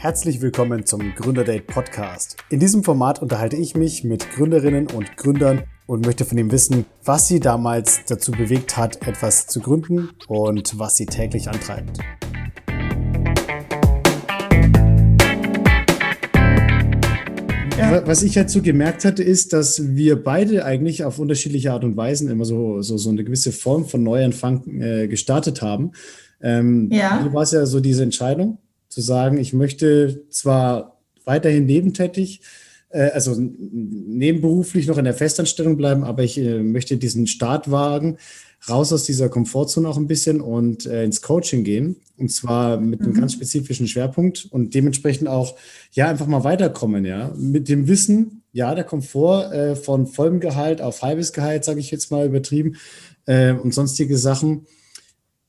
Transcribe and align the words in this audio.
Herzlich 0.00 0.40
willkommen 0.40 0.86
zum 0.86 1.12
Gründerdate 1.16 1.60
Podcast. 1.62 2.36
In 2.50 2.60
diesem 2.60 2.84
Format 2.84 3.20
unterhalte 3.20 3.56
ich 3.56 3.74
mich 3.74 4.04
mit 4.04 4.30
Gründerinnen 4.30 4.86
und 4.86 5.16
Gründern 5.16 5.64
und 5.88 6.06
möchte 6.06 6.24
von 6.24 6.38
ihm 6.38 6.52
wissen, 6.52 6.86
was 7.04 7.26
sie 7.26 7.40
damals 7.40 8.02
dazu 8.06 8.30
bewegt 8.30 8.76
hat, 8.76 9.04
etwas 9.08 9.48
zu 9.48 9.58
gründen 9.58 10.10
und 10.28 10.78
was 10.78 10.96
sie 10.98 11.06
täglich 11.06 11.48
antreibt. 11.48 11.98
Ja. 17.76 18.06
Was 18.06 18.22
ich 18.22 18.36
halt 18.36 18.50
so 18.50 18.62
gemerkt 18.62 19.04
hatte, 19.04 19.24
ist, 19.24 19.52
dass 19.52 19.96
wir 19.96 20.22
beide 20.22 20.64
eigentlich 20.64 21.02
auf 21.02 21.18
unterschiedliche 21.18 21.72
Art 21.72 21.82
und 21.82 21.96
Weisen 21.96 22.30
immer 22.30 22.44
so, 22.44 22.82
so, 22.82 22.98
so 22.98 23.10
eine 23.10 23.24
gewisse 23.24 23.50
Form 23.50 23.84
von 23.84 24.04
Neuanfang 24.04 24.80
äh, 24.80 25.08
gestartet 25.08 25.60
haben. 25.60 25.90
Ähm, 26.40 26.88
ja. 26.92 27.20
Hier 27.20 27.32
war 27.34 27.42
es 27.42 27.50
ja 27.50 27.66
so 27.66 27.80
diese 27.80 28.04
Entscheidung, 28.04 28.58
zu 28.88 29.00
sagen, 29.00 29.38
ich 29.38 29.52
möchte 29.52 30.24
zwar 30.30 31.00
weiterhin 31.24 31.66
nebentätig, 31.66 32.40
äh, 32.90 33.10
also 33.10 33.36
nebenberuflich 33.38 34.86
noch 34.86 34.98
in 34.98 35.04
der 35.04 35.14
Festanstellung 35.14 35.76
bleiben, 35.76 36.04
aber 36.04 36.22
ich 36.22 36.38
äh, 36.38 36.62
möchte 36.62 36.96
diesen 36.96 37.26
Start 37.26 37.70
wagen, 37.70 38.18
raus 38.68 38.92
aus 38.92 39.04
dieser 39.04 39.28
Komfortzone 39.28 39.88
auch 39.88 39.96
ein 39.96 40.08
bisschen 40.08 40.40
und 40.40 40.86
äh, 40.86 41.04
ins 41.04 41.22
Coaching 41.22 41.64
gehen. 41.64 41.96
Und 42.16 42.32
zwar 42.32 42.80
mit 42.80 43.00
einem 43.00 43.12
mhm. 43.12 43.20
ganz 43.20 43.34
spezifischen 43.34 43.86
Schwerpunkt 43.86 44.48
und 44.50 44.74
dementsprechend 44.74 45.28
auch, 45.28 45.56
ja, 45.92 46.08
einfach 46.08 46.26
mal 46.26 46.42
weiterkommen, 46.42 47.04
ja. 47.04 47.32
Mit 47.36 47.68
dem 47.68 47.86
Wissen, 47.86 48.42
ja, 48.52 48.74
der 48.74 48.84
Komfort 48.84 49.52
äh, 49.52 49.76
von 49.76 50.06
vollem 50.06 50.40
Gehalt 50.40 50.80
auf 50.80 51.02
halbes 51.02 51.32
Gehalt, 51.32 51.64
sage 51.64 51.78
ich 51.78 51.92
jetzt 51.92 52.10
mal 52.10 52.26
übertrieben, 52.26 52.76
äh, 53.26 53.52
und 53.52 53.72
sonstige 53.72 54.18
Sachen 54.18 54.66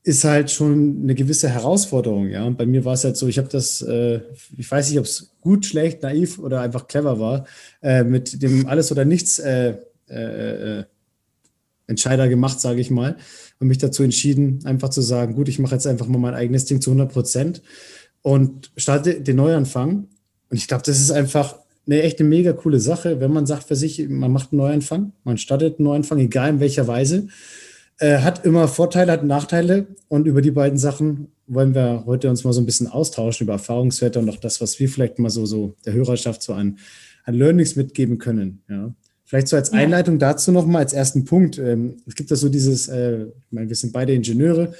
ist 0.03 0.23
halt 0.23 0.49
schon 0.49 1.01
eine 1.03 1.13
gewisse 1.13 1.49
Herausforderung, 1.49 2.29
ja. 2.29 2.45
Und 2.45 2.57
bei 2.57 2.65
mir 2.65 2.85
war 2.85 2.93
es 2.93 3.03
halt 3.03 3.17
so, 3.17 3.27
ich 3.27 3.37
habe 3.37 3.49
das, 3.49 3.81
äh, 3.81 4.21
ich 4.57 4.69
weiß 4.69 4.89
nicht, 4.89 4.99
ob 4.99 5.05
es 5.05 5.31
gut, 5.41 5.65
schlecht, 5.65 6.01
naiv 6.03 6.39
oder 6.39 6.61
einfach 6.61 6.87
clever 6.87 7.19
war, 7.19 7.45
äh, 7.81 8.03
mit 8.03 8.41
dem 8.41 8.67
Alles- 8.67 8.91
oder 8.91 9.05
Nichts 9.05 9.39
äh, 9.39 9.75
äh, 10.09 10.79
äh 10.79 10.83
Entscheider 11.87 12.29
gemacht, 12.29 12.61
sage 12.61 12.79
ich 12.81 12.91
mal, 12.91 13.17
und 13.59 13.67
mich 13.67 13.79
dazu 13.79 14.03
entschieden, 14.03 14.59
einfach 14.63 14.89
zu 14.89 15.01
sagen, 15.01 15.33
gut, 15.33 15.49
ich 15.49 15.57
mache 15.57 15.73
jetzt 15.73 15.87
einfach 15.87 16.05
mal 16.05 16.19
mein 16.19 16.35
eigenes 16.35 16.65
Ding 16.65 16.81
zu 16.81 16.91
100 16.91 17.11
Prozent 17.11 17.63
und 18.21 18.71
starte 18.77 19.21
den 19.21 19.37
Neuanfang. 19.37 20.07
Und 20.51 20.57
ich 20.57 20.67
glaube, 20.67 20.83
das 20.85 20.99
ist 20.99 21.09
einfach 21.09 21.55
eine 21.87 22.03
echt 22.03 22.19
mega 22.19 22.53
coole 22.53 22.79
Sache, 22.79 23.19
wenn 23.19 23.33
man 23.33 23.47
sagt 23.47 23.63
für 23.63 23.75
sich, 23.75 24.07
man 24.07 24.31
macht 24.31 24.51
einen 24.51 24.59
Neuanfang, 24.59 25.13
man 25.23 25.39
startet 25.39 25.79
einen 25.79 25.85
Neuanfang, 25.85 26.19
egal 26.19 26.51
in 26.51 26.59
welcher 26.59 26.85
Weise 26.87 27.27
äh, 27.99 28.19
hat 28.19 28.45
immer 28.45 28.67
Vorteile, 28.67 29.11
hat 29.11 29.23
Nachteile. 29.23 29.87
Und 30.07 30.25
über 30.25 30.41
die 30.41 30.51
beiden 30.51 30.77
Sachen 30.77 31.27
wollen 31.47 31.75
wir 31.75 32.03
heute 32.05 32.29
uns 32.29 32.43
mal 32.43 32.53
so 32.53 32.61
ein 32.61 32.65
bisschen 32.65 32.87
austauschen, 32.87 33.45
über 33.45 33.53
Erfahrungswerte 33.53 34.19
und 34.19 34.29
auch 34.29 34.37
das, 34.37 34.61
was 34.61 34.79
wir 34.79 34.89
vielleicht 34.89 35.19
mal 35.19 35.29
so, 35.29 35.45
so 35.45 35.75
der 35.85 35.93
Hörerschaft 35.93 36.41
so 36.41 36.53
an, 36.53 36.77
an 37.25 37.35
Learnings 37.35 37.75
mitgeben 37.75 38.17
können. 38.17 38.63
Ja. 38.69 38.93
Vielleicht 39.25 39.47
so 39.47 39.55
als 39.55 39.73
Einleitung 39.73 40.17
dazu 40.17 40.51
nochmal, 40.51 40.81
als 40.81 40.93
ersten 40.93 41.25
Punkt. 41.25 41.59
Ähm, 41.59 41.97
es 42.07 42.15
gibt 42.15 42.31
da 42.31 42.35
so 42.35 42.49
dieses, 42.49 42.87
äh, 42.87 43.25
ich 43.25 43.51
meine, 43.51 43.69
wir 43.69 43.75
sind 43.75 43.93
beide 43.93 44.13
Ingenieure, 44.13 44.73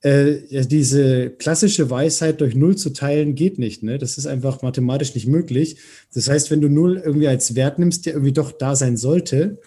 äh, 0.00 0.66
diese 0.66 1.30
klassische 1.30 1.88
Weisheit 1.88 2.40
durch 2.40 2.56
Null 2.56 2.76
zu 2.76 2.90
teilen 2.90 3.36
geht 3.36 3.60
nicht. 3.60 3.84
Ne? 3.84 3.98
Das 3.98 4.18
ist 4.18 4.26
einfach 4.26 4.62
mathematisch 4.62 5.14
nicht 5.14 5.28
möglich. 5.28 5.76
Das 6.12 6.28
heißt, 6.28 6.50
wenn 6.50 6.60
du 6.60 6.68
Null 6.68 7.00
irgendwie 7.04 7.28
als 7.28 7.54
Wert 7.54 7.78
nimmst, 7.78 8.06
der 8.06 8.14
irgendwie 8.14 8.32
doch 8.32 8.50
da 8.50 8.74
sein 8.74 8.96
sollte, 8.96 9.60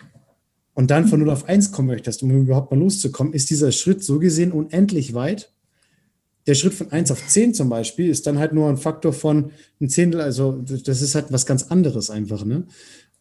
und 0.75 0.91
dann 0.91 1.07
von 1.07 1.19
0 1.19 1.31
auf 1.31 1.45
1 1.45 1.71
kommen 1.71 1.87
möchtest, 1.87 2.21
um 2.21 2.29
überhaupt 2.29 2.69
mal 2.69 2.79
loszukommen, 2.79 3.33
ist 3.33 3.49
dieser 3.49 3.71
Schritt 3.71 4.03
so 4.03 4.19
gesehen 4.19 4.51
unendlich 4.51 5.13
weit. 5.13 5.51
Der 6.47 6.53
Schritt 6.53 6.73
von 6.73 6.91
1 6.91 7.09
auf 7.11 7.25
10 7.25 7.55
zum 7.55 7.69
Beispiel 7.69 8.09
ist 8.09 8.27
dann 8.27 8.37
halt 8.37 8.53
nur 8.53 8.69
ein 8.69 8.77
Faktor 8.77 9.13
von 9.13 9.51
ein 9.81 9.89
Zehntel, 9.89 10.21
also 10.21 10.61
das 10.61 11.01
ist 11.01 11.15
halt 11.15 11.31
was 11.31 11.45
ganz 11.45 11.63
anderes 11.63 12.11
einfach. 12.11 12.45
Ne? 12.45 12.65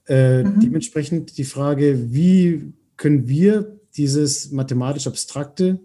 Äh, 0.06 0.42
mhm. 0.42 0.60
Dementsprechend 0.60 1.38
die 1.38 1.44
Frage, 1.44 2.12
wie 2.12 2.74
können 2.96 3.28
wir 3.28 3.78
dieses 3.96 4.50
mathematisch 4.50 5.06
Abstrakte 5.06 5.78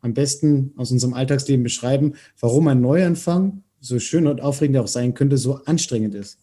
am 0.00 0.14
besten 0.14 0.72
aus 0.76 0.90
unserem 0.90 1.14
Alltagsleben 1.14 1.62
beschreiben, 1.62 2.14
warum 2.40 2.66
ein 2.68 2.80
Neuanfang, 2.80 3.62
so 3.80 3.98
schön 3.98 4.26
und 4.26 4.40
aufregend 4.40 4.76
er 4.76 4.82
auch 4.82 4.88
sein 4.88 5.12
könnte, 5.12 5.36
so 5.36 5.56
anstrengend 5.66 6.14
ist? 6.14 6.38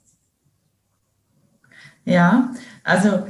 Ja, 2.06 2.54
also 2.84 3.26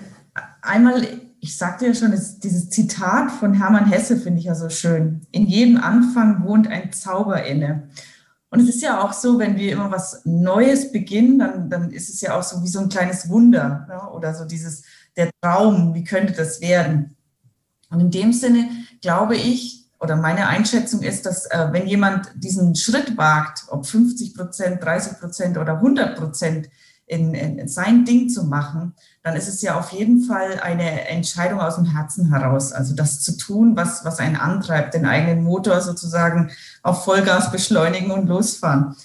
einmal, 0.62 1.06
ich 1.40 1.58
sagte 1.58 1.88
ja 1.88 1.94
schon, 1.94 2.12
dieses 2.12 2.70
Zitat 2.70 3.32
von 3.32 3.54
Hermann 3.54 3.90
Hesse 3.90 4.18
finde 4.18 4.40
ich 4.40 4.46
ja 4.46 4.56
so 4.56 4.70
schön. 4.70 5.22
In 5.32 5.48
jedem 5.48 5.78
Anfang 5.78 6.44
wohnt 6.44 6.68
ein 6.68 6.92
Zauber 6.92 7.44
inne. 7.44 7.90
Und 8.50 8.60
es 8.60 8.70
ist 8.70 8.82
ja 8.82 9.02
auch 9.02 9.14
so, 9.14 9.40
wenn 9.40 9.56
wir 9.56 9.72
immer 9.72 9.92
was 9.92 10.22
Neues 10.26 10.92
beginnen, 10.92 11.40
dann, 11.40 11.70
dann 11.70 11.92
ist 11.92 12.10
es 12.10 12.20
ja 12.20 12.38
auch 12.38 12.44
so 12.44 12.62
wie 12.62 12.68
so 12.68 12.80
ein 12.80 12.90
kleines 12.90 13.30
Wunder 13.30 13.88
ja? 13.90 14.12
oder 14.12 14.34
so 14.34 14.46
dieses, 14.46 14.84
der 15.16 15.30
Traum, 15.42 15.94
wie 15.94 16.04
könnte 16.04 16.34
das 16.34 16.60
werden? 16.60 17.16
Und 17.90 18.02
in 18.02 18.12
dem 18.12 18.34
Sinne 18.34 18.70
glaube 19.02 19.36
ich, 19.36 19.90
oder 20.02 20.16
meine 20.16 20.48
Einschätzung 20.48 21.02
ist, 21.04 21.26
dass 21.26 21.46
äh, 21.46 21.68
wenn 21.72 21.88
jemand 21.88 22.32
diesen 22.36 22.76
Schritt 22.76 23.18
wagt, 23.18 23.66
ob 23.70 23.86
50 23.86 24.36
Prozent, 24.36 24.84
30 24.84 25.20
Prozent 25.20 25.58
oder 25.58 25.76
100 25.76 26.18
Prozent 26.18 26.70
in, 27.12 27.34
in 27.34 27.68
sein 27.68 28.06
Ding 28.06 28.30
zu 28.30 28.46
machen, 28.46 28.94
dann 29.22 29.36
ist 29.36 29.50
es 29.50 29.62
ja 29.62 29.78
auf 29.78 29.92
jeden 29.92 30.24
Fall 30.24 30.62
eine 30.62 31.10
Entscheidung 31.10 31.60
aus 31.60 31.76
dem 31.76 31.84
Herzen 31.84 32.30
heraus. 32.30 32.72
Also 32.72 32.96
das 32.96 33.20
zu 33.20 33.36
tun, 33.36 33.76
was, 33.76 34.06
was 34.06 34.20
einen 34.20 34.38
antreibt, 34.38 34.94
den 34.94 35.06
eigenen 35.06 35.44
Motor 35.44 35.82
sozusagen 35.82 36.52
auf 36.84 37.04
Vollgas 37.04 37.52
beschleunigen 37.52 38.12
und 38.12 38.28
losfahren. 38.28 38.96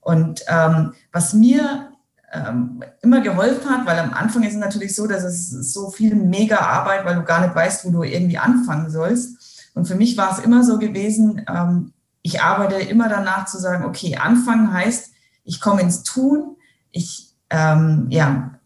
Und 0.00 0.42
ähm, 0.48 0.94
was 1.12 1.34
mir 1.34 1.90
ähm, 2.32 2.82
immer 3.02 3.20
geholfen 3.20 3.70
hat, 3.70 3.86
weil 3.86 4.00
am 4.00 4.12
Anfang 4.12 4.42
ist 4.42 4.54
es 4.54 4.60
natürlich 4.60 4.96
so, 4.96 5.06
dass 5.06 5.22
es 5.22 5.72
so 5.72 5.90
viel 5.90 6.16
mega 6.16 6.58
Arbeit, 6.58 7.04
weil 7.04 7.14
du 7.14 7.22
gar 7.22 7.42
nicht 7.42 7.54
weißt, 7.54 7.84
wo 7.84 7.90
du 7.90 8.02
irgendwie 8.02 8.38
anfangen 8.38 8.90
sollst. 8.90 9.70
Und 9.74 9.86
für 9.86 9.94
mich 9.94 10.16
war 10.16 10.36
es 10.36 10.44
immer 10.44 10.64
so 10.64 10.80
gewesen, 10.80 11.46
ähm, 11.48 11.92
ich 12.22 12.42
arbeite 12.42 12.74
immer 12.74 13.08
danach 13.08 13.46
zu 13.46 13.58
sagen, 13.58 13.84
okay, 13.84 14.16
anfangen 14.16 14.72
heißt, 14.72 15.12
ich 15.44 15.60
komme 15.60 15.82
ins 15.82 16.02
Tun, 16.02 16.56
ich 16.90 17.35
ähm, 17.50 18.06
ja, 18.10 18.58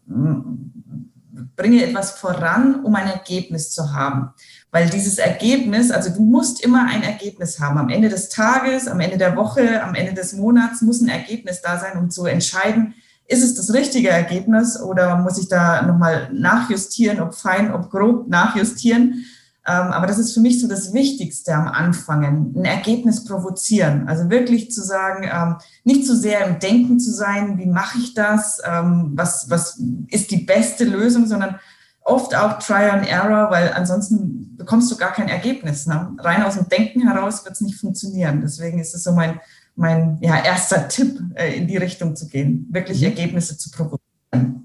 bringe 1.55 1.85
etwas 1.85 2.11
voran, 2.11 2.83
um 2.83 2.95
ein 2.95 3.07
Ergebnis 3.07 3.71
zu 3.71 3.93
haben. 3.93 4.29
Weil 4.71 4.89
dieses 4.89 5.17
Ergebnis, 5.17 5.91
also 5.91 6.09
du 6.09 6.21
musst 6.21 6.63
immer 6.63 6.87
ein 6.87 7.03
Ergebnis 7.03 7.59
haben. 7.59 7.77
Am 7.77 7.89
Ende 7.89 8.09
des 8.09 8.29
Tages, 8.29 8.87
am 8.87 8.99
Ende 8.99 9.17
der 9.17 9.35
Woche, 9.35 9.83
am 9.83 9.95
Ende 9.95 10.13
des 10.13 10.33
Monats 10.33 10.81
muss 10.81 11.01
ein 11.01 11.09
Ergebnis 11.09 11.61
da 11.61 11.77
sein, 11.77 11.97
um 11.97 12.09
zu 12.09 12.25
entscheiden, 12.25 12.95
ist 13.27 13.43
es 13.43 13.53
das 13.55 13.73
richtige 13.73 14.09
Ergebnis 14.09 14.79
oder 14.81 15.17
muss 15.17 15.37
ich 15.37 15.47
da 15.47 15.81
nochmal 15.83 16.29
nachjustieren, 16.33 17.21
ob 17.21 17.33
fein, 17.33 17.73
ob 17.73 17.89
grob 17.89 18.27
nachjustieren. 18.27 19.25
Ähm, 19.67 19.91
aber 19.91 20.07
das 20.07 20.17
ist 20.17 20.33
für 20.33 20.39
mich 20.39 20.59
so 20.59 20.67
das 20.67 20.91
Wichtigste 20.91 21.53
am 21.53 21.67
Anfang, 21.67 22.55
ein 22.55 22.65
Ergebnis 22.65 23.25
provozieren. 23.25 24.07
Also 24.07 24.29
wirklich 24.31 24.71
zu 24.71 24.83
sagen, 24.83 25.29
ähm, 25.31 25.57
nicht 25.83 26.05
zu 26.07 26.15
sehr 26.15 26.47
im 26.47 26.57
Denken 26.57 26.99
zu 26.99 27.11
sein, 27.11 27.59
wie 27.59 27.67
mache 27.67 27.99
ich 27.99 28.15
das, 28.15 28.59
ähm, 28.65 29.11
was, 29.13 29.49
was 29.51 29.79
ist 30.07 30.31
die 30.31 30.45
beste 30.45 30.83
Lösung, 30.83 31.27
sondern 31.27 31.59
oft 32.03 32.35
auch 32.35 32.57
Try 32.57 32.89
and 32.89 33.07
Error, 33.07 33.51
weil 33.51 33.71
ansonsten 33.73 34.57
bekommst 34.57 34.91
du 34.91 34.97
gar 34.97 35.13
kein 35.13 35.29
Ergebnis. 35.29 35.85
Ne? 35.85 36.11
Rein 36.17 36.43
aus 36.43 36.55
dem 36.55 36.67
Denken 36.67 37.07
heraus 37.07 37.45
wird 37.45 37.53
es 37.53 37.61
nicht 37.61 37.79
funktionieren. 37.79 38.41
Deswegen 38.41 38.79
ist 38.79 38.95
es 38.95 39.03
so 39.03 39.11
mein, 39.11 39.39
mein 39.75 40.17
ja, 40.21 40.43
erster 40.43 40.87
Tipp, 40.87 41.19
äh, 41.35 41.55
in 41.55 41.67
die 41.67 41.77
Richtung 41.77 42.15
zu 42.15 42.27
gehen, 42.27 42.67
wirklich 42.71 42.99
mhm. 43.01 43.07
Ergebnisse 43.07 43.57
zu 43.57 43.69
provozieren. 43.69 44.60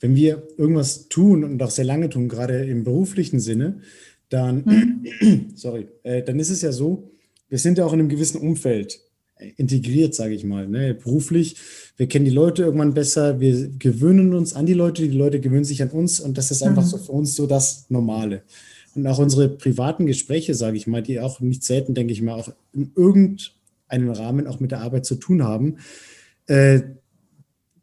Wenn 0.00 0.14
wir 0.14 0.46
irgendwas 0.56 1.08
tun 1.08 1.44
und 1.44 1.62
auch 1.62 1.70
sehr 1.70 1.84
lange 1.84 2.08
tun, 2.08 2.28
gerade 2.28 2.64
im 2.64 2.84
beruflichen 2.84 3.40
Sinne, 3.40 3.80
dann, 4.28 4.64
hm. 5.20 5.50
sorry, 5.54 5.88
äh, 6.02 6.22
dann 6.22 6.38
ist 6.38 6.50
es 6.50 6.62
ja 6.62 6.72
so, 6.72 7.10
wir 7.48 7.58
sind 7.58 7.78
ja 7.78 7.84
auch 7.84 7.92
in 7.92 8.00
einem 8.00 8.08
gewissen 8.08 8.40
Umfeld 8.40 9.00
integriert, 9.56 10.14
sage 10.14 10.34
ich 10.34 10.44
mal, 10.44 10.68
ne? 10.68 10.94
beruflich. 10.94 11.56
Wir 11.96 12.08
kennen 12.08 12.24
die 12.24 12.30
Leute 12.30 12.64
irgendwann 12.64 12.94
besser, 12.94 13.40
wir 13.40 13.68
gewöhnen 13.78 14.34
uns 14.34 14.54
an 14.54 14.66
die 14.66 14.74
Leute, 14.74 15.02
die 15.02 15.16
Leute 15.16 15.40
gewöhnen 15.40 15.64
sich 15.64 15.82
an 15.82 15.90
uns 15.90 16.20
und 16.20 16.38
das 16.38 16.50
ist 16.50 16.62
einfach 16.62 16.84
mhm. 16.84 16.88
so 16.88 16.98
für 16.98 17.12
uns 17.12 17.34
so 17.34 17.46
das 17.46 17.86
Normale. 17.88 18.42
Und 18.94 19.06
auch 19.06 19.18
unsere 19.18 19.48
privaten 19.48 20.06
Gespräche, 20.06 20.54
sage 20.54 20.76
ich 20.76 20.86
mal, 20.86 21.02
die 21.02 21.20
auch 21.20 21.40
nicht 21.40 21.62
selten, 21.62 21.94
denke 21.94 22.12
ich 22.12 22.22
mal, 22.22 22.34
auch 22.34 22.52
in 22.72 22.90
irgendeinem 22.96 24.10
Rahmen 24.10 24.46
auch 24.46 24.60
mit 24.60 24.72
der 24.72 24.80
Arbeit 24.80 25.06
zu 25.06 25.14
tun 25.14 25.44
haben, 25.44 25.76
äh, 26.46 26.80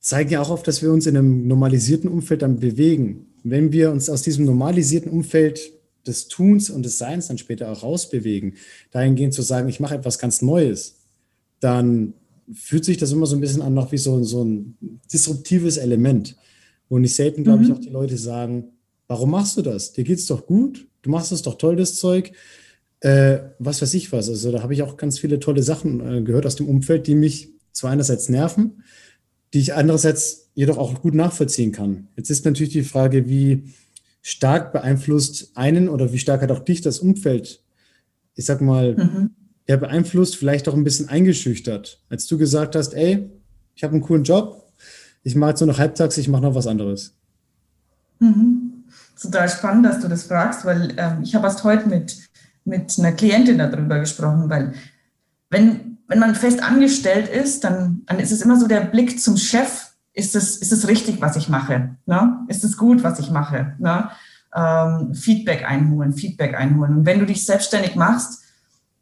zeigen 0.05 0.29
ja 0.29 0.39
auch 0.39 0.51
oft, 0.51 0.67
dass 0.67 0.83
wir 0.83 0.91
uns 0.91 1.07
in 1.07 1.17
einem 1.17 1.47
normalisierten 1.47 2.11
Umfeld 2.11 2.43
dann 2.43 2.59
bewegen. 2.59 3.25
Wenn 3.43 3.71
wir 3.71 3.89
uns 3.89 4.07
aus 4.07 4.21
diesem 4.21 4.45
normalisierten 4.45 5.11
Umfeld 5.11 5.73
des 6.05 6.27
Tuns 6.27 6.69
und 6.69 6.83
des 6.85 6.99
Seins 6.99 7.27
dann 7.27 7.39
später 7.39 7.71
auch 7.71 7.81
rausbewegen, 7.81 8.53
dahingehend 8.91 9.33
zu 9.33 9.41
sagen, 9.41 9.67
ich 9.67 9.79
mache 9.79 9.95
etwas 9.95 10.19
ganz 10.19 10.43
Neues, 10.43 10.97
dann 11.59 12.13
fühlt 12.53 12.85
sich 12.85 12.97
das 12.97 13.11
immer 13.11 13.25
so 13.25 13.35
ein 13.35 13.41
bisschen 13.41 13.63
an, 13.63 13.73
noch 13.73 13.91
wie 13.91 13.97
so, 13.97 14.23
so 14.23 14.43
ein 14.43 14.77
disruptives 15.11 15.77
Element. 15.77 16.35
Und 16.87 17.01
nicht 17.01 17.15
selten, 17.15 17.43
glaube 17.43 17.63
mhm. 17.63 17.65
ich, 17.65 17.71
auch 17.71 17.79
die 17.79 17.89
Leute 17.89 18.17
sagen, 18.19 18.65
warum 19.07 19.31
machst 19.31 19.57
du 19.57 19.63
das? 19.63 19.93
Dir 19.93 20.03
geht 20.03 20.19
es 20.19 20.27
doch 20.27 20.45
gut, 20.45 20.87
du 21.01 21.09
machst 21.09 21.31
es 21.31 21.41
doch 21.41 21.57
toll, 21.57 21.77
das 21.77 21.95
Zeug. 21.95 22.31
Äh, 22.99 23.39
was 23.57 23.81
weiß 23.81 23.95
ich 23.95 24.11
was. 24.11 24.29
Also 24.29 24.51
da 24.51 24.61
habe 24.61 24.75
ich 24.75 24.83
auch 24.83 24.97
ganz 24.97 25.17
viele 25.17 25.39
tolle 25.39 25.63
Sachen 25.63 25.99
äh, 25.99 26.21
gehört 26.21 26.45
aus 26.45 26.57
dem 26.57 26.69
Umfeld, 26.69 27.07
die 27.07 27.15
mich 27.15 27.49
zwar 27.71 27.89
einerseits 27.89 28.29
nerven, 28.29 28.83
die 29.53 29.59
ich 29.59 29.73
andererseits 29.73 30.49
jedoch 30.53 30.77
auch 30.77 31.01
gut 31.01 31.13
nachvollziehen 31.13 31.71
kann. 31.71 32.07
Jetzt 32.15 32.29
ist 32.29 32.45
natürlich 32.45 32.73
die 32.73 32.83
Frage, 32.83 33.27
wie 33.27 33.63
stark 34.21 34.73
beeinflusst 34.73 35.51
einen 35.55 35.87
oder 35.87 36.11
wie 36.11 36.17
stark 36.17 36.41
hat 36.41 36.51
auch 36.51 36.59
dich 36.59 36.81
das 36.81 36.99
Umfeld, 36.99 37.61
ich 38.33 38.45
sag 38.45 38.61
mal, 38.61 38.95
mhm. 38.95 39.29
ja, 39.67 39.77
beeinflusst, 39.77 40.35
vielleicht 40.35 40.67
auch 40.67 40.73
ein 40.73 40.83
bisschen 40.83 41.09
eingeschüchtert, 41.09 42.01
als 42.09 42.25
du 42.25 42.37
gesagt 42.37 42.75
hast, 42.75 42.93
ey, 42.93 43.29
ich 43.75 43.83
habe 43.83 43.93
einen 43.93 44.01
coolen 44.01 44.23
Job, 44.23 44.63
ich 45.23 45.35
mache 45.35 45.51
jetzt 45.51 45.59
nur 45.59 45.67
noch 45.67 45.77
halbtags, 45.77 46.17
ich 46.17 46.27
mache 46.27 46.43
noch 46.43 46.55
was 46.55 46.67
anderes. 46.67 47.13
Mhm. 48.19 48.85
Total 49.21 49.49
spannend, 49.49 49.85
dass 49.85 49.99
du 49.99 50.07
das 50.07 50.23
fragst, 50.23 50.65
weil 50.65 50.93
ähm, 50.97 51.21
ich 51.23 51.35
habe 51.35 51.45
erst 51.47 51.63
heute 51.63 51.87
mit, 51.87 52.17
mit 52.63 52.97
einer 52.97 53.11
Klientin 53.11 53.57
darüber 53.57 53.99
gesprochen, 53.99 54.49
weil 54.49 54.73
wenn, 55.49 55.94
wenn 56.07 56.19
man 56.19 56.35
fest 56.35 56.61
angestellt 56.61 57.27
ist, 57.27 57.63
dann, 57.63 58.01
dann 58.05 58.19
ist 58.19 58.31
es 58.31 58.41
immer 58.41 58.59
so 58.59 58.67
der 58.67 58.81
Blick 58.81 59.19
zum 59.19 59.37
Chef, 59.37 59.91
ist 60.13 60.35
es, 60.35 60.57
ist 60.57 60.71
es 60.71 60.87
richtig, 60.87 61.21
was 61.21 61.35
ich 61.35 61.49
mache? 61.49 61.95
Ne? 62.05 62.39
Ist 62.47 62.63
es 62.63 62.77
gut, 62.77 63.03
was 63.03 63.19
ich 63.19 63.31
mache? 63.31 63.75
Ne? 63.79 64.09
Ähm, 64.55 65.13
Feedback 65.13 65.65
einholen, 65.65 66.13
Feedback 66.13 66.55
einholen. 66.55 66.97
Und 66.97 67.05
wenn 67.05 67.19
du 67.19 67.25
dich 67.25 67.45
selbstständig 67.45 67.95
machst, 67.95 68.43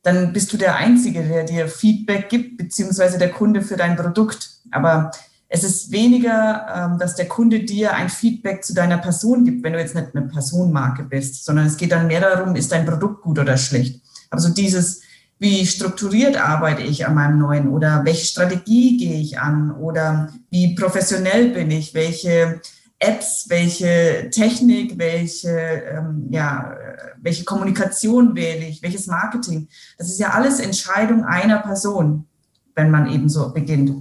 dann 0.02 0.34
bist 0.34 0.52
du 0.52 0.58
der 0.58 0.76
Einzige, 0.76 1.24
der 1.24 1.44
dir 1.44 1.68
Feedback 1.68 2.30
gibt, 2.30 2.58
beziehungsweise 2.58 3.18
der 3.18 3.32
Kunde 3.32 3.62
für 3.62 3.78
dein 3.78 3.96
Produkt. 3.96 4.50
Aber 4.72 5.12
es 5.48 5.64
ist 5.64 5.92
weniger, 5.92 6.66
ähm, 6.76 6.98
dass 6.98 7.16
der 7.16 7.28
Kunde 7.28 7.60
dir 7.60 7.94
ein 7.94 8.10
Feedback 8.10 8.64
zu 8.64 8.74
deiner 8.74 8.98
Person 8.98 9.46
gibt, 9.46 9.64
wenn 9.64 9.74
du 9.74 9.80
jetzt 9.80 9.94
nicht 9.94 10.16
eine 10.16 10.26
Personenmarke 10.26 11.04
bist, 11.04 11.46
sondern 11.46 11.68
es 11.68 11.78
geht 11.78 11.92
dann 11.92 12.08
mehr 12.08 12.22
darum, 12.22 12.56
ist 12.56 12.72
dein 12.72 12.88
Produkt 12.88 13.22
gut 13.22 13.38
oder 13.38 13.56
schlecht. 13.56 14.02
Also 14.32 14.50
dieses, 14.50 15.03
wie 15.44 15.66
strukturiert 15.66 16.38
arbeite 16.38 16.84
ich 16.84 17.06
an 17.06 17.16
meinem 17.16 17.38
neuen 17.38 17.68
oder 17.68 18.06
welche 18.06 18.26
Strategie 18.26 18.96
gehe 18.96 19.20
ich 19.20 19.40
an 19.40 19.72
oder 19.72 20.30
wie 20.50 20.74
professionell 20.74 21.50
bin 21.50 21.70
ich, 21.70 21.94
welche 21.94 22.62
Apps, 22.98 23.48
welche 23.50 24.30
Technik, 24.32 24.98
welche, 24.98 25.50
ähm, 25.50 26.28
ja, 26.30 26.78
welche 27.18 27.44
Kommunikation 27.44 28.38
wähle 28.38 28.66
ich, 28.66 28.82
welches 28.82 29.08
Marketing. 29.08 29.68
Das 29.98 30.08
ist 30.08 30.18
ja 30.18 30.30
alles 30.30 30.62
Entscheidung 30.62 31.26
einer 31.26 31.60
Person, 31.60 32.26
wenn 32.74 32.90
man 32.90 33.12
eben 33.12 33.28
so 33.28 33.52
beginnt. 33.52 33.92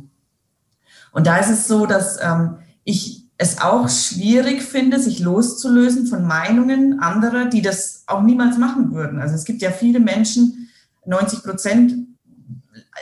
Und 1.10 1.26
da 1.26 1.38
ist 1.38 1.50
es 1.50 1.66
so, 1.66 1.86
dass 1.86 2.20
ähm, 2.22 2.58
ich 2.84 3.26
es 3.36 3.60
auch 3.60 3.88
schwierig 3.88 4.62
finde, 4.62 5.00
sich 5.00 5.18
loszulösen 5.18 6.06
von 6.06 6.24
Meinungen 6.24 7.00
anderer, 7.00 7.46
die 7.46 7.62
das 7.62 8.04
auch 8.06 8.22
niemals 8.22 8.58
machen 8.58 8.92
würden. 8.92 9.18
Also 9.18 9.34
es 9.34 9.44
gibt 9.44 9.60
ja 9.60 9.72
viele 9.72 9.98
Menschen, 9.98 10.61
90 11.04 11.42
Prozent 11.42 11.94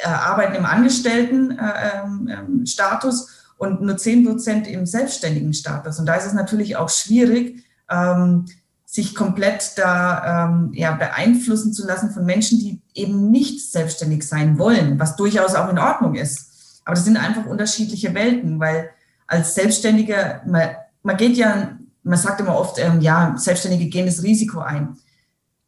arbeiten 0.05 0.55
im 0.55 0.64
Angestelltenstatus 0.64 3.20
äh, 3.20 3.25
ähm, 3.25 3.29
und 3.58 3.82
nur 3.82 3.97
10 3.97 4.25
Prozent 4.25 4.67
im 4.67 4.87
selbstständigen 4.87 5.52
Status. 5.52 5.99
Und 5.99 6.06
da 6.06 6.14
ist 6.14 6.26
es 6.26 6.32
natürlich 6.32 6.76
auch 6.76 6.88
schwierig, 6.88 7.64
ähm, 7.91 8.47
sich 8.87 9.14
komplett 9.14 9.73
da 9.76 10.47
ähm, 10.47 10.73
ja, 10.75 10.93
beeinflussen 10.93 11.73
zu 11.73 11.87
lassen 11.87 12.11
von 12.11 12.25
Menschen, 12.25 12.58
die 12.58 12.81
eben 12.94 13.31
nicht 13.31 13.70
selbstständig 13.70 14.26
sein 14.26 14.58
wollen, 14.58 14.99
was 14.99 15.14
durchaus 15.14 15.55
auch 15.55 15.70
in 15.70 15.79
Ordnung 15.79 16.17
ist. 16.17 16.81
Aber 16.85 16.97
das 16.97 17.05
sind 17.05 17.17
einfach 17.17 17.47
unterschiedliche 17.47 18.12
Welten, 18.14 18.58
weil 18.58 18.91
als 19.29 19.55
Selbstständiger, 19.55 20.43
man, 20.44 20.70
man 21.05 21.17
geht 21.17 21.37
ja, 21.37 21.79
man 22.02 22.19
sagt 22.19 22.41
immer 22.41 22.58
oft, 22.58 22.81
ähm, 22.81 23.00
ja, 23.00 23.35
Selbstständige 23.37 23.88
gehen 23.88 24.06
das 24.06 24.25
Risiko 24.25 24.58
ein. 24.58 24.97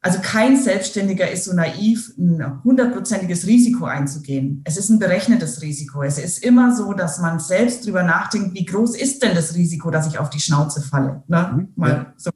Also 0.04 0.19
kein 0.20 0.60
Selbstständiger 0.60 1.31
ist 1.31 1.44
so 1.44 1.52
naiv, 1.52 2.12
ein 2.19 2.60
hundertprozentiges 2.64 3.46
Risiko 3.46 3.84
einzugehen. 3.84 4.62
Es 4.64 4.76
ist 4.76 4.90
ein 4.90 4.99
berechnetes 4.99 5.62
Risiko. 5.62 6.02
Es 6.02 6.19
ist 6.19 6.44
immer 6.44 6.75
so, 6.75 6.93
dass 6.93 7.20
man 7.20 7.38
selbst 7.38 7.87
drüber 7.87 8.02
nachdenkt, 8.02 8.54
wie 8.54 8.64
groß 8.64 8.96
ist 8.96 9.22
denn 9.22 9.34
das 9.34 9.54
Risiko, 9.54 9.90
dass 9.90 10.08
ich 10.08 10.19
auf 10.19 10.28
die 10.28 10.40
Schnauze 10.40 10.82
falle. 10.82 11.22
Ne? 11.28 11.52
Mhm. 11.54 11.69
Mal 11.76 12.12
so. 12.16 12.31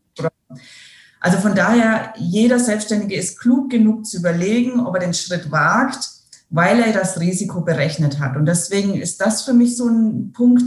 Also 1.18 1.38
von 1.38 1.56
daher, 1.56 2.14
jeder 2.18 2.60
Selbstständige 2.60 3.16
ist 3.16 3.40
klug 3.40 3.68
genug 3.68 4.06
zu 4.06 4.18
überlegen, 4.18 4.78
ob 4.86 4.94
er 4.94 5.00
den 5.00 5.14
Schritt 5.14 5.50
wagt 5.50 6.16
weil 6.50 6.80
er 6.80 6.92
das 6.92 7.20
Risiko 7.20 7.60
berechnet 7.62 8.18
hat. 8.18 8.36
Und 8.36 8.46
deswegen 8.46 8.94
ist 8.94 9.20
das 9.20 9.42
für 9.42 9.52
mich 9.52 9.76
so 9.76 9.88
ein 9.88 10.32
Punkt, 10.32 10.62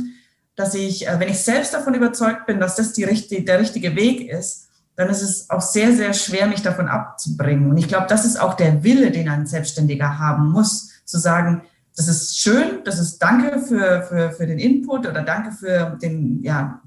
dass 0.55 0.75
ich, 0.75 1.07
äh, 1.07 1.19
wenn 1.19 1.29
ich 1.29 1.39
selbst 1.39 1.73
davon 1.73 1.93
überzeugt 1.93 2.45
bin, 2.45 2.59
dass 2.59 2.75
das 2.75 2.93
die 2.93 3.05
der 3.45 3.59
richtige 3.59 3.95
Weg 3.95 4.29
ist, 4.29 4.67
dann 4.99 5.09
ist 5.09 5.21
es 5.21 5.49
auch 5.49 5.61
sehr, 5.61 5.95
sehr 5.95 6.13
schwer, 6.13 6.45
mich 6.47 6.61
davon 6.61 6.89
abzubringen. 6.89 7.69
Und 7.69 7.77
ich 7.77 7.87
glaube, 7.87 8.07
das 8.09 8.25
ist 8.25 8.37
auch 8.37 8.55
der 8.55 8.83
Wille, 8.83 9.11
den 9.11 9.29
ein 9.29 9.47
Selbstständiger 9.47 10.19
haben 10.19 10.51
muss, 10.51 10.89
zu 11.05 11.17
sagen, 11.17 11.61
das 11.95 12.09
ist 12.09 12.37
schön, 12.37 12.83
das 12.83 12.99
ist 12.99 13.17
danke 13.19 13.61
für, 13.61 14.03
für, 14.03 14.31
für 14.31 14.45
den 14.45 14.59
Input 14.59 15.07
oder 15.07 15.21
danke 15.21 15.53
für 15.53 15.97
den, 16.01 16.43
ja, 16.43 16.81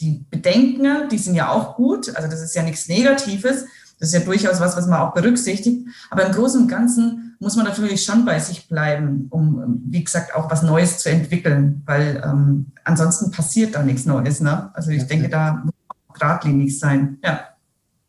die 0.00 0.24
Bedenken, 0.30 1.10
die 1.10 1.18
sind 1.18 1.34
ja 1.34 1.50
auch 1.50 1.76
gut, 1.76 2.16
also 2.16 2.26
das 2.26 2.40
ist 2.40 2.54
ja 2.54 2.62
nichts 2.62 2.88
Negatives, 2.88 3.66
das 3.98 4.08
ist 4.08 4.14
ja 4.14 4.20
durchaus 4.20 4.58
was, 4.58 4.74
was 4.74 4.86
man 4.86 5.00
auch 5.00 5.12
berücksichtigt. 5.12 5.86
Aber 6.10 6.24
im 6.24 6.32
Großen 6.32 6.62
und 6.62 6.68
Ganzen 6.68 7.36
muss 7.38 7.56
man 7.56 7.66
natürlich 7.66 8.02
schon 8.02 8.24
bei 8.24 8.38
sich 8.38 8.66
bleiben, 8.66 9.26
um, 9.28 9.82
wie 9.90 10.02
gesagt, 10.02 10.34
auch 10.34 10.50
was 10.50 10.62
Neues 10.62 11.00
zu 11.00 11.10
entwickeln, 11.10 11.82
weil 11.84 12.22
ähm, 12.24 12.72
ansonsten 12.84 13.30
passiert 13.30 13.74
da 13.74 13.82
nichts 13.82 14.06
Neues. 14.06 14.40
Ne? 14.40 14.70
Also 14.72 14.90
ich 14.90 15.06
denke, 15.06 15.28
da 15.28 15.52
muss 15.52 15.64
man 15.64 15.71
geradlinig 16.12 16.78
sein. 16.78 17.18
Ja. 17.24 17.48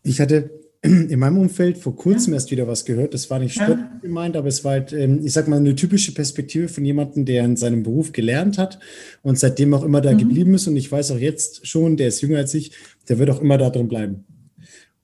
Ich 0.04 0.20
hatte 0.20 0.52
in 0.82 1.18
meinem 1.18 1.38
Umfeld 1.38 1.78
vor 1.78 1.96
kurzem 1.96 2.34
ja. 2.34 2.38
erst 2.38 2.52
wieder 2.52 2.68
was 2.68 2.84
gehört. 2.84 3.14
Das 3.14 3.30
war 3.30 3.40
nicht 3.40 3.56
ja. 3.56 3.90
gemeint, 4.02 4.36
aber 4.36 4.50
es 4.50 4.66
war 4.66 4.74
halt, 4.74 4.92
ähm, 4.92 5.22
ich 5.24 5.32
sag 5.32 5.48
mal, 5.48 5.58
eine 5.58 5.76
typische 5.76 6.14
Perspektive 6.14 6.68
von 6.68 6.84
jemandem, 6.84 7.26
der 7.26 7.46
in 7.46 7.56
seinem 7.56 7.84
Beruf 7.84 8.12
gelernt 8.12 8.58
hat 8.58 8.80
und 9.22 9.40
seitdem 9.40 9.74
auch 9.74 9.84
immer 9.84 10.02
da 10.02 10.12
mhm. 10.12 10.18
geblieben 10.18 10.54
ist. 10.54 10.68
Und 10.68 10.76
ich 10.76 10.92
weiß 10.92 11.12
auch 11.12 11.18
jetzt 11.18 11.66
schon, 11.66 11.96
der 11.96 12.10
ist 12.10 12.22
jünger 12.22 12.40
als 12.40 12.54
ich, 12.54 12.72
der 13.08 13.18
wird 13.18 13.30
auch 13.30 13.42
immer 13.42 13.58
da 13.58 13.70
drin 13.70 13.88
bleiben. 13.88 14.26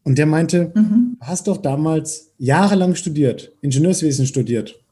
Und 0.04 0.18
der 0.18 0.26
meinte, 0.26 0.72
mhm. 0.76 1.18
du 1.20 1.26
hast 1.26 1.48
doch 1.48 1.58
damals 1.58 2.32
jahrelang 2.38 2.96
studiert, 2.96 3.54
Ingenieurswesen 3.62 4.26
studiert. 4.26 4.84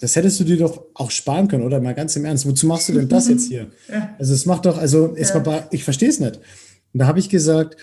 Das 0.00 0.16
hättest 0.16 0.40
du 0.40 0.44
dir 0.44 0.56
doch 0.56 0.84
auch 0.94 1.10
sparen 1.10 1.48
können, 1.48 1.64
oder? 1.64 1.80
Mal 1.80 1.94
ganz 1.94 2.16
im 2.16 2.24
Ernst. 2.24 2.46
Wozu 2.46 2.66
machst 2.66 2.88
du 2.88 2.94
denn 2.94 3.08
das 3.08 3.28
jetzt 3.28 3.48
hier? 3.48 3.66
Ja. 3.90 4.14
Also 4.18 4.32
es 4.32 4.46
macht 4.46 4.64
doch, 4.64 4.78
also 4.78 5.14
es 5.14 5.28
ja. 5.28 5.68
ich 5.72 5.84
verstehe 5.84 6.08
es 6.08 6.20
nicht. 6.20 6.40
Und 6.92 7.00
da 7.00 7.06
habe 7.06 7.18
ich 7.18 7.28
gesagt, 7.28 7.76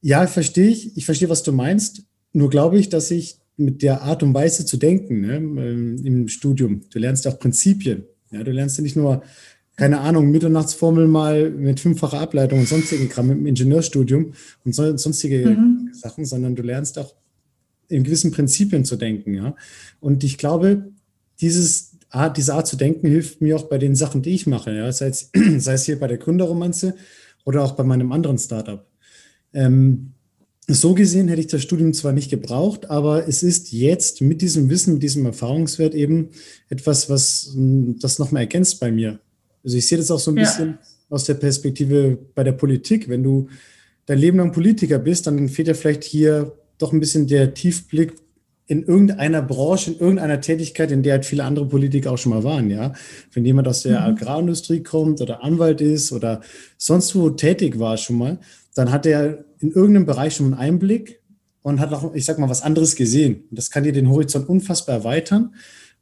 ja, 0.00 0.26
verstehe 0.26 0.68
ich, 0.68 0.96
ich 0.96 1.04
verstehe, 1.04 1.28
was 1.28 1.42
du 1.42 1.52
meinst. 1.52 2.02
Nur 2.32 2.50
glaube 2.50 2.78
ich, 2.78 2.88
dass 2.88 3.10
ich 3.10 3.38
mit 3.56 3.82
der 3.82 4.02
Art 4.02 4.22
und 4.22 4.34
Weise 4.34 4.64
zu 4.64 4.76
denken 4.76 5.20
ne, 5.20 5.36
im 5.36 6.28
Studium, 6.28 6.82
du 6.90 6.98
lernst 6.98 7.26
auch 7.26 7.38
Prinzipien. 7.38 8.04
Ja, 8.30 8.42
du 8.42 8.50
lernst 8.50 8.78
ja 8.78 8.82
nicht 8.82 8.96
nur 8.96 9.22
keine 9.76 10.00
Ahnung, 10.00 10.30
Mitternachtsformel 10.30 11.08
mal 11.08 11.50
mit 11.50 11.80
fünffacher 11.80 12.20
Ableitung 12.20 12.60
und 12.60 12.68
sonstigen 12.68 13.08
Kram 13.08 13.30
im 13.30 13.46
Ingenieurstudium 13.46 14.34
und 14.64 14.74
sonstige 14.74 15.48
mhm. 15.48 15.90
Sachen, 15.92 16.24
sondern 16.24 16.54
du 16.54 16.62
lernst 16.62 16.98
auch 16.98 17.14
in 17.88 18.04
gewissen 18.04 18.32
Prinzipien 18.32 18.84
zu 18.84 18.96
denken, 18.96 19.34
ja. 19.34 19.54
Und 20.00 20.24
ich 20.24 20.38
glaube, 20.38 20.92
dieses 21.40 21.92
Art, 22.10 22.36
diese 22.36 22.54
Art 22.54 22.66
zu 22.66 22.76
denken 22.76 23.08
hilft 23.08 23.40
mir 23.40 23.56
auch 23.56 23.64
bei 23.64 23.78
den 23.78 23.94
Sachen, 23.94 24.22
die 24.22 24.34
ich 24.34 24.46
mache, 24.46 24.74
ja. 24.74 24.92
Sei 24.92 25.08
es, 25.08 25.30
sei 25.58 25.72
es 25.72 25.84
hier 25.84 25.98
bei 25.98 26.06
der 26.06 26.18
Gründerromanze 26.18 26.94
oder 27.44 27.62
auch 27.62 27.72
bei 27.72 27.84
meinem 27.84 28.12
anderen 28.12 28.38
Startup. 28.38 28.86
Ähm, 29.52 30.12
so 30.68 30.94
gesehen 30.94 31.28
hätte 31.28 31.40
ich 31.40 31.48
das 31.48 31.62
Studium 31.62 31.92
zwar 31.92 32.12
nicht 32.12 32.30
gebraucht, 32.30 32.88
aber 32.88 33.26
es 33.26 33.42
ist 33.42 33.72
jetzt 33.72 34.20
mit 34.20 34.40
diesem 34.42 34.70
Wissen, 34.70 34.94
mit 34.94 35.02
diesem 35.02 35.26
Erfahrungswert 35.26 35.94
eben 35.94 36.28
etwas, 36.68 37.10
was 37.10 37.52
das 37.56 38.18
nochmal 38.18 38.42
ergänzt 38.42 38.78
bei 38.80 38.92
mir. 38.92 39.18
Also 39.64 39.76
ich 39.76 39.86
sehe 39.88 39.98
das 39.98 40.10
auch 40.10 40.20
so 40.20 40.30
ein 40.30 40.36
ja. 40.36 40.44
bisschen 40.44 40.78
aus 41.08 41.24
der 41.24 41.34
Perspektive 41.34 42.16
bei 42.34 42.44
der 42.44 42.52
Politik. 42.52 43.08
Wenn 43.08 43.22
du 43.22 43.48
dein 44.06 44.18
Leben 44.18 44.38
lang 44.38 44.52
Politiker 44.52 44.98
bist, 44.98 45.26
dann 45.26 45.48
fehlt 45.48 45.68
dir 45.68 45.74
vielleicht 45.74 46.04
hier 46.04 46.52
doch 46.78 46.92
ein 46.92 47.00
bisschen 47.00 47.26
der 47.26 47.54
Tiefblick 47.54 48.14
in 48.72 48.84
irgendeiner 48.84 49.42
Branche, 49.42 49.90
in 49.92 49.98
irgendeiner 49.98 50.40
Tätigkeit, 50.40 50.90
in 50.90 51.02
der 51.02 51.12
halt 51.12 51.26
viele 51.26 51.44
andere 51.44 51.68
Politiker 51.68 52.12
auch 52.12 52.16
schon 52.16 52.30
mal 52.30 52.42
waren, 52.42 52.70
ja. 52.70 52.94
Wenn 53.30 53.44
jemand 53.44 53.68
aus 53.68 53.82
der 53.82 54.00
mhm. 54.00 54.06
Agrarindustrie 54.06 54.82
kommt 54.82 55.20
oder 55.20 55.44
Anwalt 55.44 55.82
ist 55.82 56.10
oder 56.10 56.40
sonst 56.78 57.14
wo 57.14 57.28
tätig 57.28 57.78
war 57.78 57.98
schon 57.98 58.16
mal, 58.16 58.38
dann 58.74 58.90
hat 58.90 59.04
er 59.04 59.44
in 59.58 59.72
irgendeinem 59.72 60.06
Bereich 60.06 60.36
schon 60.36 60.46
einen 60.46 60.54
Einblick 60.54 61.20
und 61.60 61.80
hat 61.80 61.92
auch, 61.92 62.14
ich 62.14 62.24
sag 62.24 62.38
mal, 62.38 62.48
was 62.48 62.62
anderes 62.62 62.96
gesehen. 62.96 63.44
Und 63.50 63.58
das 63.58 63.70
kann 63.70 63.84
dir 63.84 63.92
den 63.92 64.08
Horizont 64.08 64.48
unfassbar 64.48 64.96
erweitern 64.96 65.54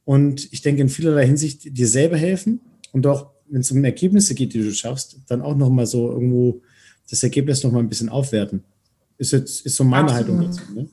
und 0.05 0.47
ich 0.53 0.61
denke 0.61 0.81
in 0.81 0.87
vielerlei 0.87 1.25
Hinsicht 1.25 1.77
dir 1.77 1.87
selber 1.87 2.15
helfen 2.15 2.61
und 2.93 3.05
auch 3.05 3.31
wenn 3.49 3.59
es 3.59 3.71
um 3.71 3.83
Ergebnisse 3.83 4.33
geht, 4.33 4.53
die 4.53 4.59
du 4.59 4.73
schaffst, 4.73 5.19
dann 5.27 5.41
auch 5.41 5.57
nochmal 5.57 5.87
so 5.87 6.09
irgendwo 6.09 6.61
das 7.09 7.21
Ergebnis 7.21 7.63
nochmal 7.63 7.83
ein 7.83 7.89
bisschen 7.89 8.07
aufwerten. 8.07 8.63
Ist 9.17 9.33
jetzt 9.33 9.65
ist 9.65 9.75
so 9.75 9.83
meine 9.83 10.09
Absolut. 10.09 10.29
Haltung 10.29 10.45
dazu. 10.45 10.73
Ne? 10.73 10.87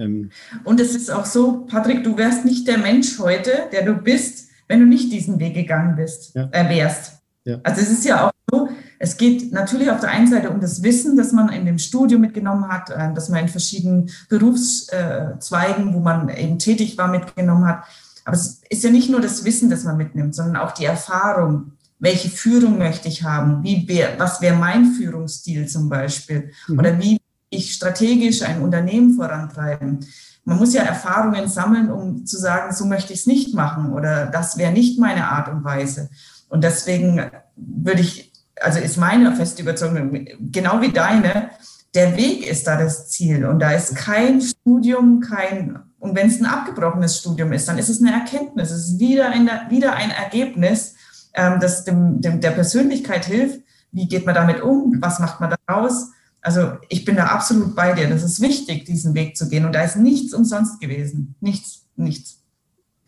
Ähm. 0.00 0.30
Und 0.64 0.80
es 0.80 0.96
ist 0.96 1.10
auch 1.10 1.26
so, 1.26 1.66
Patrick, 1.66 2.02
du 2.02 2.16
wärst 2.16 2.44
nicht 2.44 2.66
der 2.66 2.78
Mensch 2.78 3.18
heute, 3.18 3.68
der 3.70 3.84
du 3.84 3.94
bist, 3.94 4.48
wenn 4.66 4.80
du 4.80 4.86
nicht 4.86 5.12
diesen 5.12 5.38
Weg 5.38 5.54
gegangen 5.54 5.96
bist, 5.96 6.34
ja. 6.34 6.48
äh, 6.52 6.68
wärst. 6.68 7.20
Ja. 7.44 7.58
Also 7.62 7.80
es 7.80 7.90
ist 7.90 8.04
ja 8.04 8.26
auch 8.26 8.30
so, 8.50 8.68
es 8.98 9.16
geht 9.16 9.52
natürlich 9.52 9.90
auf 9.90 10.00
der 10.00 10.10
einen 10.10 10.26
Seite 10.26 10.50
um 10.50 10.60
das 10.60 10.82
Wissen, 10.82 11.16
das 11.16 11.32
man 11.32 11.48
in 11.50 11.64
dem 11.64 11.78
Studium 11.78 12.20
mitgenommen 12.20 12.68
hat, 12.68 12.90
äh, 12.90 13.12
dass 13.14 13.28
man 13.28 13.40
in 13.40 13.48
verschiedenen 13.48 14.10
Berufszweigen, 14.28 15.94
wo 15.94 16.00
man 16.00 16.28
eben 16.28 16.58
tätig 16.58 16.96
war, 16.98 17.08
mitgenommen 17.08 17.66
hat. 17.66 17.84
Aber 18.24 18.36
es 18.36 18.62
ist 18.68 18.84
ja 18.84 18.90
nicht 18.90 19.10
nur 19.10 19.20
das 19.20 19.44
Wissen, 19.44 19.70
das 19.70 19.84
man 19.84 19.96
mitnimmt, 19.96 20.34
sondern 20.34 20.56
auch 20.56 20.72
die 20.72 20.84
Erfahrung. 20.84 21.72
Welche 21.98 22.28
Führung 22.28 22.78
möchte 22.78 23.08
ich 23.08 23.24
haben? 23.24 23.62
Wie 23.62 23.86
wär, 23.88 24.18
was 24.18 24.40
wäre 24.40 24.56
mein 24.56 24.92
Führungsstil 24.92 25.66
zum 25.66 25.88
Beispiel? 25.88 26.52
Mhm. 26.68 26.78
Oder 26.78 26.98
wie 26.98 27.18
ich 27.50 27.74
strategisch 27.74 28.42
ein 28.42 28.62
Unternehmen 28.62 29.14
vorantreiben? 29.14 30.00
Man 30.44 30.58
muss 30.58 30.72
ja 30.72 30.82
Erfahrungen 30.82 31.48
sammeln, 31.48 31.90
um 31.90 32.24
zu 32.24 32.38
sagen, 32.38 32.74
so 32.74 32.86
möchte 32.86 33.12
ich 33.12 33.20
es 33.20 33.26
nicht 33.26 33.54
machen 33.54 33.92
oder 33.92 34.26
das 34.26 34.56
wäre 34.56 34.72
nicht 34.72 34.98
meine 34.98 35.28
Art 35.28 35.48
und 35.48 35.64
Weise. 35.64 36.08
Und 36.48 36.64
deswegen 36.64 37.30
würde 37.56 38.00
ich, 38.00 38.32
also 38.60 38.78
ist 38.78 38.96
meine 38.96 39.34
feste 39.36 39.62
Überzeugung, 39.62 40.26
genau 40.50 40.80
wie 40.80 40.92
deine, 40.92 41.50
der 41.94 42.16
Weg 42.16 42.46
ist 42.46 42.66
da 42.66 42.76
das 42.76 43.08
Ziel. 43.08 43.44
Und 43.46 43.60
da 43.60 43.72
ist 43.72 43.96
kein 43.96 44.40
Studium, 44.40 45.20
kein, 45.20 45.78
und 45.98 46.14
wenn 46.14 46.28
es 46.28 46.40
ein 46.40 46.46
abgebrochenes 46.46 47.18
Studium 47.18 47.52
ist, 47.52 47.68
dann 47.68 47.78
ist 47.78 47.88
es 47.88 48.00
eine 48.00 48.12
Erkenntnis. 48.12 48.70
Es 48.70 48.88
ist 48.88 48.98
wieder 48.98 49.30
ein, 49.30 49.48
wieder 49.68 49.94
ein 49.94 50.10
Ergebnis, 50.10 50.94
ähm, 51.34 51.58
das 51.60 51.84
dem, 51.84 52.20
dem, 52.20 52.40
der 52.40 52.50
Persönlichkeit 52.52 53.24
hilft. 53.24 53.60
Wie 53.92 54.06
geht 54.06 54.24
man 54.24 54.34
damit 54.34 54.62
um? 54.62 54.98
Was 55.00 55.18
macht 55.18 55.40
man 55.40 55.54
daraus? 55.66 56.10
Also 56.42 56.72
ich 56.88 57.04
bin 57.04 57.16
da 57.16 57.26
absolut 57.26 57.74
bei 57.74 57.92
dir. 57.92 58.08
Das 58.08 58.22
ist 58.22 58.40
wichtig, 58.40 58.84
diesen 58.84 59.14
Weg 59.14 59.36
zu 59.36 59.48
gehen. 59.48 59.64
Und 59.64 59.74
da 59.74 59.82
ist 59.82 59.96
nichts 59.96 60.32
umsonst 60.32 60.80
gewesen. 60.80 61.34
Nichts, 61.40 61.86
nichts. 61.96 62.38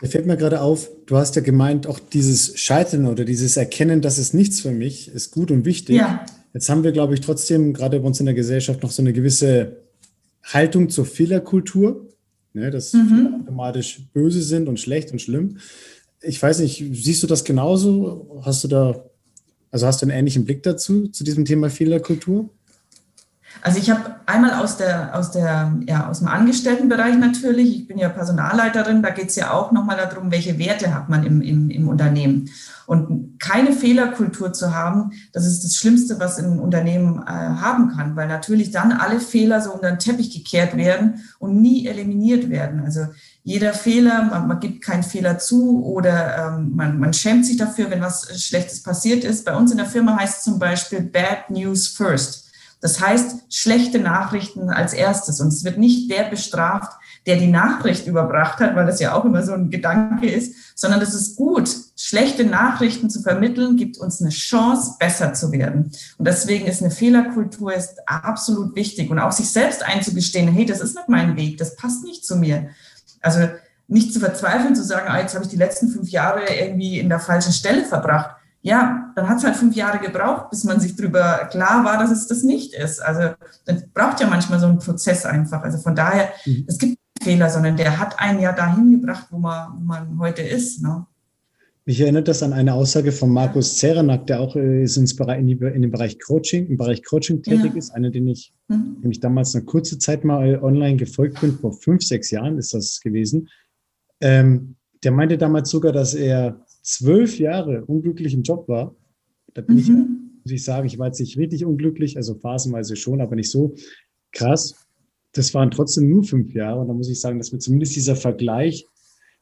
Da 0.01 0.09
fällt 0.09 0.27
mir 0.27 0.37
gerade 0.37 0.61
auf, 0.61 0.91
du 1.07 1.17
hast 1.17 1.37
ja 1.37 1.43
gemeint, 1.43 1.87
auch 1.87 2.01
dieses 2.01 2.59
Scheitern 2.59 3.07
oder 3.07 3.25
dieses 3.25 3.57
Erkennen, 3.57 4.01
das 4.03 4.19
ist 4.19 4.35
nichts 4.35 4.61
für 4.61 4.73
mich, 4.73 5.09
ist 5.09 5.31
gut 5.31 5.53
und 5.53 5.65
wichtig. 5.65 5.97
Ja. 5.97 6.27
Jetzt 6.53 6.69
haben 6.69 6.83
wir, 6.83 6.93
glaube 6.93 7.15
ich, 7.15 7.21
trotzdem 7.21 7.73
gerade 7.73 8.01
bei 8.01 8.07
uns 8.07 8.19
in 8.19 8.27
der 8.27 8.35
Gesellschaft 8.35 8.83
noch 8.83 8.91
so 8.91 9.01
eine 9.01 9.13
gewisse 9.13 9.77
Haltung 10.43 10.89
zur 10.91 11.07
Fehlerkultur, 11.07 12.09
ne, 12.53 12.71
dass 12.71 12.93
mhm. 12.93 13.43
automatisch 13.43 14.09
böse 14.13 14.43
sind 14.43 14.69
und 14.69 14.81
schlecht 14.81 15.13
und 15.13 15.23
schlimm. 15.23 15.59
Ich 16.21 16.43
weiß 16.43 16.59
nicht, 16.59 16.85
siehst 16.93 17.23
du 17.23 17.29
das 17.29 17.45
genauso? 17.45 18.43
Hast 18.45 18.65
du 18.65 18.69
da, 18.69 19.05
also 19.71 19.87
hast 19.87 20.03
du 20.03 20.07
einen 20.07 20.19
ähnlichen 20.19 20.45
Blick 20.45 20.65
dazu, 20.65 21.09
zu 21.09 21.23
diesem 21.23 21.45
Thema 21.45 21.71
Fehlerkultur? 21.71 22.51
Also 23.61 23.79
ich 23.79 23.91
habe 23.91 24.17
einmal 24.27 24.55
aus, 24.55 24.77
der, 24.77 25.17
aus, 25.17 25.31
der, 25.31 25.73
ja, 25.87 26.09
aus 26.09 26.19
dem 26.19 26.29
Angestelltenbereich 26.29 27.17
natürlich, 27.17 27.77
ich 27.77 27.87
bin 27.87 27.99
ja 27.99 28.09
Personalleiterin, 28.09 29.03
da 29.03 29.11
geht 29.11 29.29
es 29.29 29.37
ja 29.37 29.53
auch 29.53 29.71
nochmal 29.71 29.97
darum, 29.97 30.31
welche 30.31 30.59
Werte 30.59 30.95
hat 30.95 31.09
man 31.09 31.25
im, 31.25 31.41
im, 31.43 31.71
im 31.71 31.89
Unternehmen. 31.89 32.51
Und 32.87 33.39
keine 33.39 33.73
Fehlerkultur 33.73 34.53
zu 34.53 34.75
haben, 34.75 35.13
das 35.33 35.47
ist 35.47 35.65
das 35.65 35.77
Schlimmste, 35.77 36.19
was 36.19 36.39
ein 36.39 36.59
Unternehmen 36.59 37.23
äh, 37.23 37.31
haben 37.31 37.91
kann, 37.95 38.17
weil 38.17 38.27
natürlich 38.27 38.71
dann 38.71 38.93
alle 38.93 39.21
Fehler 39.21 39.61
so 39.61 39.73
unter 39.73 39.91
den 39.91 39.99
Teppich 39.99 40.31
gekehrt 40.31 40.77
werden 40.77 41.23
und 41.39 41.61
nie 41.63 41.87
eliminiert 41.87 42.51
werden. 42.51 42.81
Also 42.85 43.07
jeder 43.45 43.73
Fehler, 43.73 44.25
man, 44.25 44.49
man 44.49 44.61
gibt 44.61 44.83
keinen 44.83 45.03
Fehler 45.03 45.39
zu 45.39 45.85
oder 45.85 46.57
ähm, 46.57 46.73
man, 46.75 46.99
man 46.99 47.13
schämt 47.13 47.47
sich 47.47 47.57
dafür, 47.57 47.91
wenn 47.91 48.01
was 48.01 48.29
Schlechtes 48.43 48.83
passiert 48.83 49.25
ist. 49.25 49.45
Bei 49.45 49.57
uns 49.57 49.71
in 49.71 49.79
der 49.79 49.87
Firma 49.87 50.19
heißt 50.19 50.39
es 50.39 50.45
zum 50.45 50.59
Beispiel 50.59 51.01
Bad 51.01 51.51
News 51.51 51.89
First. 51.89 52.52
Das 52.83 53.01
heißt, 53.01 53.45
schlechte 53.49 54.01
Nachrichten 54.01 54.69
als 54.69 54.93
erstes. 54.93 55.41
Und 55.41 55.49
es 55.49 55.63
wird 55.63 55.79
nicht 55.79 56.11
der 56.11 56.25
bestraft, 56.25 56.93
der 57.27 57.37
die 57.37 57.47
Nachricht 57.47 58.09
überbracht 58.09 58.59
hat, 58.59 58.75
weil 58.75 58.87
das 58.87 58.99
ja 58.99 59.15
auch 59.15 59.25
immer 59.25 59.45
so 59.45 59.53
ein 59.53 59.71
Gedanke 59.71 60.29
ist, 60.29 60.53
sondern 60.75 61.01
es 61.01 61.15
ist 61.15 61.37
gut, 61.37 61.71
schlechte 61.97 62.45
Nachrichten 62.45 63.09
zu 63.09 63.23
vermitteln, 63.23 63.77
gibt 63.77 63.99
uns 63.99 64.21
eine 64.21 64.31
Chance, 64.31 64.97
besser 64.99 65.33
zu 65.33 65.53
werden. 65.53 65.93
Und 66.19 66.27
deswegen 66.27 66.67
ist 66.67 66.83
eine 66.83 66.91
Fehlerkultur 66.91 67.73
ist 67.73 68.01
absolut 68.09 68.75
wichtig 68.75 69.11
und 69.11 69.21
auch 69.21 69.33
sich 69.33 69.51
selbst 69.53 69.85
einzugestehen, 69.85 70.49
hey, 70.49 70.67
das 70.67 70.81
ist 70.81 70.97
nicht 70.97 71.09
mein 71.09 71.37
Weg, 71.37 71.59
das 71.59 71.77
passt 71.77 72.03
nicht 72.03 72.27
zu 72.27 72.35
mir. 72.35 72.71
Also 73.21 73.49
nicht 73.87 74.13
zu 74.13 74.19
verzweifeln, 74.19 74.75
zu 74.75 74.83
sagen, 74.83 75.07
ah, 75.09 75.21
jetzt 75.21 75.35
habe 75.35 75.45
ich 75.45 75.51
die 75.51 75.57
letzten 75.57 75.89
fünf 75.89 76.09
Jahre 76.09 76.53
irgendwie 76.53 76.99
in 76.99 77.09
der 77.09 77.21
falschen 77.21 77.53
Stelle 77.53 77.85
verbracht 77.85 78.31
ja, 78.63 79.02
dann 79.15 79.29
hat 79.29 79.39
es 79.39 79.45
halt 79.45 79.57
fünf 79.57 79.75
Jahre 79.75 79.99
gebraucht, 79.99 80.51
bis 80.51 80.65
man 80.65 80.81
sich 80.81 80.97
darüber 80.97 81.49
klar 81.51 81.85
war, 81.85 81.99
dass 81.99 82.11
es 82.11 82.27
das 82.27 82.43
nicht 82.43 82.75
ist. 82.75 83.01
Also 83.01 83.35
das 83.65 83.85
braucht 83.93 84.21
ja 84.21 84.27
manchmal 84.27 84.61
so 84.61 84.67
einen 84.67 84.79
Prozess 84.79 85.25
einfach. 85.25 85.63
Also 85.63 85.79
von 85.79 85.95
daher, 85.95 86.31
mhm. 86.45 86.65
es 86.67 86.79
gibt 86.79 86.99
Fehler, 87.23 87.51
sondern 87.51 87.77
der 87.77 87.99
hat 87.99 88.19
einen 88.19 88.41
ja 88.41 88.53
dahin 88.53 88.91
gebracht, 88.91 89.29
wo 89.31 89.39
man, 89.39 89.73
wo 89.75 89.85
man 89.85 90.19
heute 90.19 90.43
ist. 90.43 90.83
Ne? 90.83 91.07
Mich 91.85 92.01
erinnert 92.01 92.29
das 92.29 92.43
an 92.43 92.53
eine 92.53 92.75
Aussage 92.75 93.11
von 93.11 93.31
Markus 93.31 93.77
Zerenak, 93.79 94.27
der 94.29 94.41
auch 94.41 94.55
äh, 94.55 94.85
ist 94.85 94.97
ins 94.97 95.17
Bereich, 95.17 95.41
in, 95.41 95.47
die, 95.49 95.55
in 95.55 95.83
dem 95.83 95.91
Bereich 95.91 96.19
Coaching, 96.21 96.67
im 96.67 96.77
Bereich 96.77 97.05
Coaching 97.05 97.43
tätig 97.43 97.73
ja. 97.73 97.79
ist, 97.79 97.91
einer, 97.91 98.11
den 98.11 98.29
ich, 98.29 98.53
mhm. 98.69 99.01
dem 99.03 99.11
ich 99.11 99.21
damals 99.21 99.55
eine 99.55 99.65
kurze 99.65 99.99
Zeit 99.99 100.25
mal 100.25 100.61
online 100.63 100.97
gefolgt 100.97 101.41
bin, 101.41 101.59
vor 101.59 101.73
fünf, 101.73 102.03
sechs 102.03 102.31
Jahren 102.31 102.59
ist 102.59 102.73
das 102.73 103.01
gewesen. 103.01 103.49
Ähm, 104.21 104.77
der 105.03 105.11
meinte 105.11 105.39
damals 105.39 105.71
sogar, 105.71 105.91
dass 105.93 106.15
er 106.15 106.65
zwölf 106.83 107.39
Jahre 107.39 107.85
unglücklich 107.85 108.35
im 108.35 108.43
Job 108.43 108.69
war, 108.69 108.95
da 109.55 109.63
bin 109.63 109.77
mhm. 109.77 109.81
ich, 109.81 109.89
muss 109.89 110.53
ich 110.53 110.65
sagen, 110.65 110.87
ich 110.87 110.99
war 110.99 111.07
jetzt 111.07 111.21
nicht 111.21 111.37
richtig 111.37 111.65
unglücklich, 111.65 112.17
also 112.17 112.35
phasenweise 112.35 112.97
schon, 112.97 113.21
aber 113.21 113.37
nicht 113.37 113.51
so 113.51 113.75
krass. 114.33 114.75
Das 115.33 115.55
waren 115.55 115.71
trotzdem 115.71 116.09
nur 116.09 116.25
fünf 116.25 116.53
Jahre 116.53 116.81
und 116.81 116.89
da 116.89 116.95
muss 116.95 117.09
ich 117.09 117.21
sagen, 117.21 117.39
dass 117.39 117.53
mir 117.53 117.59
zumindest 117.59 117.97
dieser 117.97 118.17
Vergleich, 118.17 118.87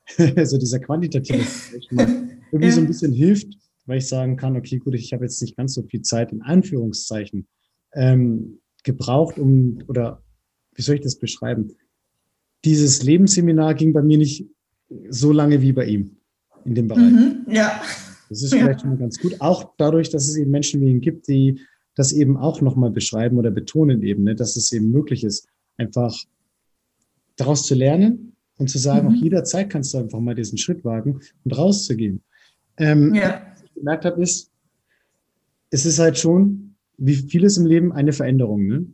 also 0.37 0.59
dieser 0.59 0.79
quantitative 0.79 1.39
Vergleich, 1.39 2.09
irgendwie 2.53 2.71
so 2.71 2.81
ein 2.81 2.87
bisschen 2.87 3.13
hilft, 3.13 3.57
weil 3.87 3.99
ich 3.99 4.09
sagen 4.09 4.37
kann, 4.37 4.57
okay, 4.57 4.79
gut, 4.79 4.95
ich 4.95 5.13
habe 5.13 5.25
jetzt 5.25 5.41
nicht 5.41 5.57
ganz 5.57 5.75
so 5.75 5.83
viel 5.83 6.03
Zeit 6.03 6.33
in 6.33 6.43
Anführungszeichen 6.43 7.49
ähm, 7.95 8.61
gebraucht, 8.85 9.39
um, 9.39 9.83
oder 9.89 10.23
wie 10.75 10.83
soll 10.83 10.97
ich 10.97 11.01
das 11.01 11.19
beschreiben? 11.19 11.73
Dieses 12.65 13.03
Lebensseminar 13.03 13.75
ging 13.75 13.93
bei 13.93 14.03
mir 14.03 14.19
nicht 14.19 14.47
so 15.09 15.33
lange 15.33 15.63
wie 15.63 15.73
bei 15.73 15.87
ihm 15.87 16.17
in 16.65 16.75
dem 16.75 16.89
Bereich. 16.89 17.13
Mhm, 17.13 17.47
ja. 17.49 17.81
Das 18.31 18.43
ist 18.43 18.55
vielleicht 18.55 18.83
ja. 18.83 18.89
schon 18.89 18.99
ganz 18.99 19.19
gut. 19.19 19.41
Auch 19.41 19.73
dadurch, 19.77 20.09
dass 20.09 20.29
es 20.29 20.37
eben 20.37 20.53
Menschen 20.53 20.81
wie 20.81 20.91
ihn 20.91 21.01
gibt, 21.01 21.27
die 21.29 21.61
das 21.97 22.13
eben 22.13 22.37
auch 22.37 22.61
nochmal 22.61 22.91
beschreiben 22.91 23.37
oder 23.37 23.51
betonen 23.51 24.03
eben, 24.03 24.23
ne, 24.23 24.37
dass 24.37 24.57
es 24.57 24.73
eben 24.73 24.91
möglich 24.91 25.25
ist, 25.25 25.49
einfach 25.77 26.17
daraus 27.37 27.67
zu 27.67 27.75
lernen 27.75 28.37
und 28.57 28.71
zu 28.71 28.79
sagen, 28.79 29.09
mhm. 29.09 29.15
auch 29.15 29.19
jederzeit 29.21 29.69
kannst 29.69 29.93
du 29.93 29.99
einfach 29.99 30.21
mal 30.21 30.37
diesen 30.37 30.59
Schritt 30.59 30.85
wagen 30.85 31.21
und 31.45 31.59
rauszugehen. 31.59 32.23
Ähm, 32.79 33.15
ja. 33.15 33.43
Was 33.53 33.65
ich 33.65 33.75
gemerkt 33.75 34.05
habe, 34.05 34.23
ist, 34.23 34.53
es 35.71 35.85
ist 35.85 35.99
halt 35.99 36.17
schon, 36.17 36.77
wie 36.99 37.17
vieles 37.17 37.57
im 37.57 37.67
Leben, 37.67 37.93
eine 37.93 38.13
Veränderung. 38.13 38.67
Ne? 38.67 38.87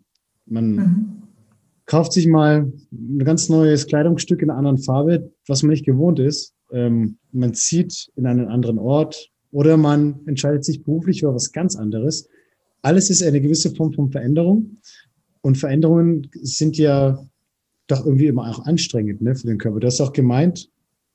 Man 0.46 0.70
mhm. 0.70 1.22
kauft 1.84 2.14
sich 2.14 2.26
mal 2.26 2.72
ein 2.90 3.18
ganz 3.18 3.50
neues 3.50 3.86
Kleidungsstück 3.86 4.40
in 4.40 4.48
einer 4.48 4.58
anderen 4.58 4.78
Farbe, 4.78 5.30
was 5.46 5.62
man 5.62 5.70
nicht 5.70 5.84
gewohnt 5.84 6.20
ist 6.20 6.55
ähm, 6.72 7.18
man 7.32 7.54
zieht 7.54 8.10
in 8.16 8.26
einen 8.26 8.48
anderen 8.48 8.78
Ort 8.78 9.30
oder 9.52 9.76
man 9.76 10.20
entscheidet 10.26 10.64
sich 10.64 10.82
beruflich 10.82 11.20
für 11.20 11.34
was 11.34 11.52
ganz 11.52 11.76
anderes. 11.76 12.28
Alles 12.82 13.10
ist 13.10 13.22
eine 13.22 13.40
gewisse 13.40 13.74
Form 13.74 13.92
von 13.92 14.10
Veränderung. 14.10 14.78
Und 15.40 15.56
Veränderungen 15.56 16.28
sind 16.42 16.76
ja 16.76 17.24
doch 17.86 18.04
irgendwie 18.04 18.26
immer 18.26 18.50
auch 18.50 18.64
anstrengend 18.66 19.22
ne, 19.22 19.34
für 19.34 19.46
den 19.46 19.58
Körper. 19.58 19.80
Du 19.80 19.86
hast 19.86 20.00
auch 20.00 20.12
gemeint, 20.12 20.68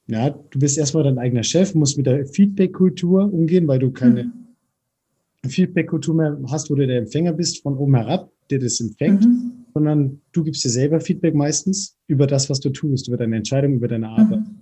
ja, 0.07 0.29
du 0.29 0.59
bist 0.59 0.77
erstmal 0.77 1.03
dein 1.03 1.17
eigener 1.17 1.43
Chef, 1.43 1.75
musst 1.75 1.97
mit 1.97 2.05
der 2.05 2.25
Feedback-Kultur 2.25 3.31
umgehen, 3.31 3.67
weil 3.67 3.79
du 3.79 3.91
keine 3.91 4.25
mhm. 4.25 5.49
Feedback-Kultur 5.49 6.15
mehr 6.15 6.39
hast, 6.49 6.69
wo 6.69 6.75
du 6.75 6.87
der 6.87 6.97
Empfänger 6.97 7.33
bist 7.33 7.61
von 7.61 7.77
oben 7.77 7.95
herab, 7.95 8.31
der 8.49 8.59
das 8.59 8.79
empfängt, 8.79 9.25
mhm. 9.25 9.65
sondern 9.73 10.21
du 10.31 10.43
gibst 10.43 10.63
dir 10.63 10.69
selber 10.69 10.99
Feedback 10.99 11.35
meistens 11.35 11.97
über 12.07 12.27
das, 12.27 12.49
was 12.49 12.59
du 12.59 12.69
tust, 12.69 13.07
über 13.07 13.17
deine 13.17 13.37
Entscheidung, 13.37 13.73
über 13.73 13.87
deine 13.87 14.09
Arbeit. 14.09 14.39
Mhm. 14.39 14.60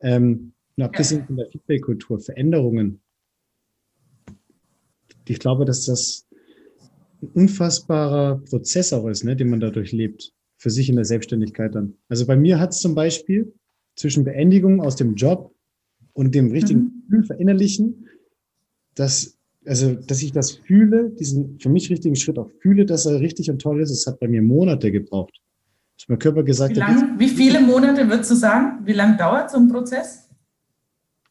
Ähm, 0.00 0.52
und 0.76 0.84
abgesehen 0.84 1.26
von 1.26 1.36
der 1.36 1.46
Feedback-Kultur, 1.50 2.20
Veränderungen. 2.20 3.00
Ich 5.28 5.38
glaube, 5.38 5.64
dass 5.64 5.84
das 5.84 6.26
ein 7.22 7.28
unfassbarer 7.34 8.38
Prozess 8.48 8.92
auch 8.92 9.06
ist, 9.06 9.24
ne, 9.24 9.36
den 9.36 9.50
man 9.50 9.60
dadurch 9.60 9.92
lebt, 9.92 10.32
für 10.56 10.70
sich 10.70 10.88
in 10.88 10.96
der 10.96 11.04
Selbstständigkeit 11.04 11.74
dann. 11.74 11.94
Also 12.08 12.26
bei 12.26 12.36
mir 12.36 12.58
hat 12.58 12.70
es 12.70 12.80
zum 12.80 12.94
Beispiel 12.94 13.52
zwischen 13.94 14.24
Beendigung 14.24 14.80
aus 14.80 14.96
dem 14.96 15.14
Job 15.14 15.54
und 16.14 16.34
dem 16.34 16.50
richtigen 16.50 16.80
mhm. 16.80 17.02
Gefühl 17.02 17.24
verinnerlichen, 17.24 18.08
dass, 18.94 19.38
also, 19.66 19.94
dass 19.94 20.22
ich 20.22 20.32
das 20.32 20.52
fühle, 20.52 21.10
diesen 21.10 21.60
für 21.60 21.68
mich 21.68 21.90
richtigen 21.90 22.16
Schritt 22.16 22.38
auch 22.38 22.50
fühle, 22.60 22.86
dass 22.86 23.06
er 23.06 23.20
richtig 23.20 23.50
und 23.50 23.60
toll 23.60 23.80
ist. 23.80 23.90
Es 23.90 24.06
hat 24.06 24.18
bei 24.18 24.28
mir 24.28 24.42
Monate 24.42 24.90
gebraucht 24.90 25.40
dass 26.00 26.08
mein 26.08 26.18
Körper 26.18 26.42
gesagt 26.42 26.74
wie 26.76 26.78
lang. 26.78 27.18
Wie 27.18 27.28
viele 27.28 27.60
Monate 27.60 28.08
würdest 28.08 28.30
du 28.30 28.34
sagen? 28.34 28.86
Wie 28.86 28.94
lange 28.94 29.18
dauert 29.18 29.50
so 29.50 29.58
ein 29.58 29.68
Prozess? 29.68 30.28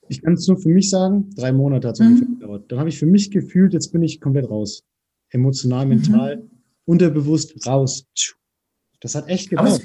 Ich 0.08 0.22
kann 0.22 0.34
es 0.34 0.48
nur 0.48 0.60
für 0.60 0.70
mich 0.70 0.92
sagen, 0.92 1.30
drei 1.36 1.52
Monate 1.52 1.88
hat 1.88 1.96
es 1.96 2.00
mhm. 2.00 2.08
ungefähr 2.08 2.28
gedauert. 2.28 2.72
Dann 2.72 2.80
habe 2.80 2.90
ich 2.90 3.00
für 3.00 3.08
mich 3.08 3.32
gefühlt, 3.32 3.74
jetzt 3.74 3.92
bin 3.92 4.04
ich 4.04 4.22
komplett 4.22 4.48
raus. 4.48 4.84
Emotional, 5.32 5.86
mhm. 5.86 5.90
mental, 5.90 6.38
mhm. 6.38 6.50
unterbewusst 6.86 7.66
raus. 7.66 8.06
Das 9.00 9.16
hat 9.16 9.28
echt 9.28 9.50
gedauert. 9.50 9.82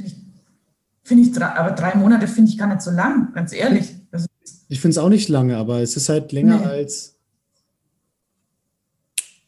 Finde 1.03 1.31
ich, 1.31 1.43
aber 1.43 1.71
drei 1.71 1.95
Monate 1.95 2.27
finde 2.27 2.51
ich 2.51 2.59
gar 2.59 2.67
nicht 2.67 2.83
so 2.83 2.91
lang, 2.91 3.33
ganz 3.33 3.55
ehrlich. 3.55 3.95
Ich 4.69 4.81
finde 4.81 4.93
es 4.93 4.99
auch 4.99 5.09
nicht 5.09 5.29
lange, 5.31 5.57
aber 5.57 5.81
es 5.81 5.97
ist 5.97 6.11
halt 6.11 6.33
länger 6.33 6.59
nee. 6.59 6.67
als. 6.67 7.19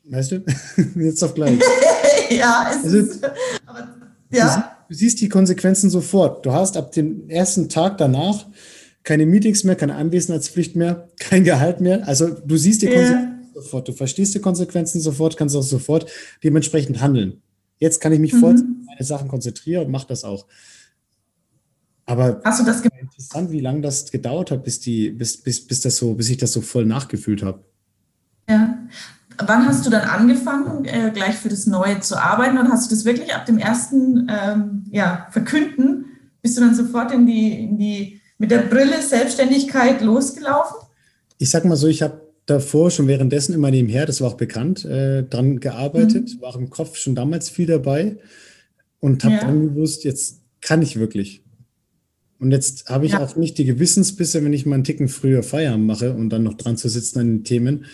Weißt 0.04 0.32
du? 0.32 0.44
Jetzt 0.96 1.22
auf 1.22 1.34
gleich. 1.34 1.58
ja, 2.30 2.70
es 2.70 2.84
also, 2.84 2.96
ist. 2.98 3.24
Aber, 3.66 3.88
ja 4.30 4.75
du 4.88 4.94
siehst 4.94 5.20
die 5.20 5.28
Konsequenzen 5.28 5.90
sofort. 5.90 6.44
Du 6.44 6.52
hast 6.52 6.76
ab 6.76 6.92
dem 6.92 7.28
ersten 7.28 7.68
Tag 7.68 7.98
danach 7.98 8.46
keine 9.02 9.24
Meetings 9.24 9.62
mehr, 9.64 9.76
keine 9.76 9.94
Anwesenheitspflicht 9.94 10.76
mehr, 10.76 11.08
kein 11.18 11.44
Gehalt 11.44 11.80
mehr. 11.80 12.06
Also 12.06 12.28
du 12.28 12.56
siehst 12.56 12.82
die 12.82 12.86
Konsequenzen 12.86 13.40
yeah. 13.44 13.52
sofort, 13.54 13.88
du 13.88 13.92
verstehst 13.92 14.34
die 14.34 14.40
Konsequenzen 14.40 15.00
sofort, 15.00 15.36
kannst 15.36 15.56
auch 15.56 15.62
sofort 15.62 16.10
dementsprechend 16.42 17.00
handeln. 17.00 17.42
Jetzt 17.78 18.00
kann 18.00 18.12
ich 18.12 18.18
mich 18.18 18.32
mhm. 18.32 18.40
voll 18.40 18.54
auf 18.54 18.86
meine 18.86 19.04
Sachen 19.04 19.28
konzentrieren 19.28 19.86
und 19.86 19.92
mache 19.92 20.08
das 20.08 20.24
auch. 20.24 20.46
Aber 22.06 22.40
hast 22.44 22.60
du 22.60 22.64
das 22.64 22.82
interessant, 22.82 23.50
wie 23.50 23.60
lange 23.60 23.80
das 23.80 24.10
gedauert 24.10 24.50
hat, 24.50 24.62
bis 24.64 24.78
die, 24.80 25.10
bis, 25.10 25.42
bis, 25.42 25.66
bis 25.66 25.80
das 25.80 25.96
so, 25.96 26.14
bis 26.14 26.30
ich 26.30 26.36
das 26.36 26.52
so 26.52 26.60
voll 26.60 26.86
nachgefühlt 26.86 27.42
habe. 27.42 27.64
Ja. 28.48 28.86
Wann 29.38 29.66
hast 29.66 29.84
du 29.84 29.90
dann 29.90 30.08
angefangen, 30.08 30.84
äh, 30.84 31.10
gleich 31.12 31.34
für 31.34 31.48
das 31.48 31.66
Neue 31.66 32.00
zu 32.00 32.16
arbeiten? 32.16 32.58
Und 32.58 32.70
hast 32.70 32.90
du 32.90 32.94
das 32.94 33.04
wirklich 33.04 33.34
ab 33.34 33.46
dem 33.46 33.58
ersten 33.58 34.30
ähm, 34.30 34.84
ja, 34.90 35.26
Verkünden, 35.30 36.06
bist 36.42 36.56
du 36.56 36.62
dann 36.62 36.74
sofort 36.74 37.12
in 37.12 37.26
die, 37.26 37.64
in 37.64 37.76
die, 37.76 38.20
mit 38.38 38.50
der 38.50 38.60
Brille 38.60 39.02
Selbstständigkeit 39.02 40.00
losgelaufen? 40.00 40.76
Ich 41.38 41.50
sag 41.50 41.64
mal 41.64 41.76
so, 41.76 41.86
ich 41.86 42.02
habe 42.02 42.20
davor 42.46 42.90
schon 42.90 43.08
währenddessen 43.08 43.52
immer 43.52 43.70
nebenher, 43.70 44.06
das 44.06 44.20
war 44.20 44.28
auch 44.28 44.36
bekannt, 44.36 44.84
äh, 44.84 45.24
dran 45.24 45.60
gearbeitet, 45.60 46.36
mhm. 46.36 46.40
war 46.40 46.54
im 46.54 46.70
Kopf 46.70 46.96
schon 46.96 47.14
damals 47.14 47.50
viel 47.50 47.66
dabei 47.66 48.16
und 49.00 49.24
habe 49.24 49.34
ja. 49.34 49.40
dann 49.40 49.74
gewusst, 49.74 50.04
jetzt 50.04 50.40
kann 50.60 50.82
ich 50.82 50.98
wirklich. 50.98 51.42
Und 52.38 52.52
jetzt 52.52 52.88
habe 52.88 53.06
ich 53.06 53.12
ja. 53.12 53.24
auch 53.24 53.36
nicht 53.36 53.58
die 53.58 53.64
Gewissensbisse, 53.64 54.44
wenn 54.44 54.52
ich 54.52 54.66
mal 54.66 54.74
einen 54.74 54.84
Ticken 54.84 55.08
früher 55.08 55.42
Feierabend 55.42 55.86
mache 55.86 56.12
und 56.12 56.30
dann 56.30 56.42
noch 56.42 56.54
dran 56.54 56.76
zu 56.76 56.88
sitzen 56.88 57.18
an 57.18 57.26
den 57.26 57.44
Themen, 57.44 57.86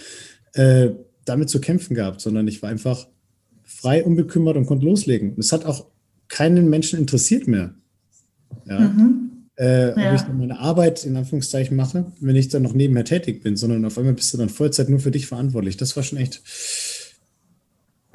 äh, 0.54 0.90
damit 1.24 1.50
zu 1.50 1.60
kämpfen 1.60 1.94
gehabt, 1.94 2.20
sondern 2.20 2.48
ich 2.48 2.62
war 2.62 2.70
einfach 2.70 3.06
frei, 3.62 4.04
unbekümmert 4.04 4.56
und 4.56 4.66
konnte 4.66 4.86
loslegen. 4.86 5.34
Es 5.38 5.52
hat 5.52 5.64
auch 5.64 5.86
keinen 6.28 6.68
Menschen 6.68 6.98
interessiert 6.98 7.46
mehr. 7.46 7.74
Ja. 8.66 8.80
Mhm. 8.80 9.32
Äh, 9.58 10.00
ja. 10.00 10.08
Ob 10.10 10.16
ich 10.16 10.22
dann 10.22 10.38
meine 10.38 10.58
Arbeit 10.58 11.04
in 11.04 11.16
Anführungszeichen 11.16 11.76
mache, 11.76 12.06
wenn 12.20 12.36
ich 12.36 12.48
dann 12.48 12.62
noch 12.62 12.72
nebenher 12.72 13.04
tätig 13.04 13.42
bin, 13.42 13.56
sondern 13.56 13.84
auf 13.84 13.98
einmal 13.98 14.14
bist 14.14 14.32
du 14.32 14.38
dann 14.38 14.48
Vollzeit 14.48 14.88
nur 14.88 15.00
für 15.00 15.10
dich 15.10 15.26
verantwortlich. 15.26 15.76
Das 15.76 15.94
war 15.96 16.02
schon 16.02 16.18
echt 16.18 16.42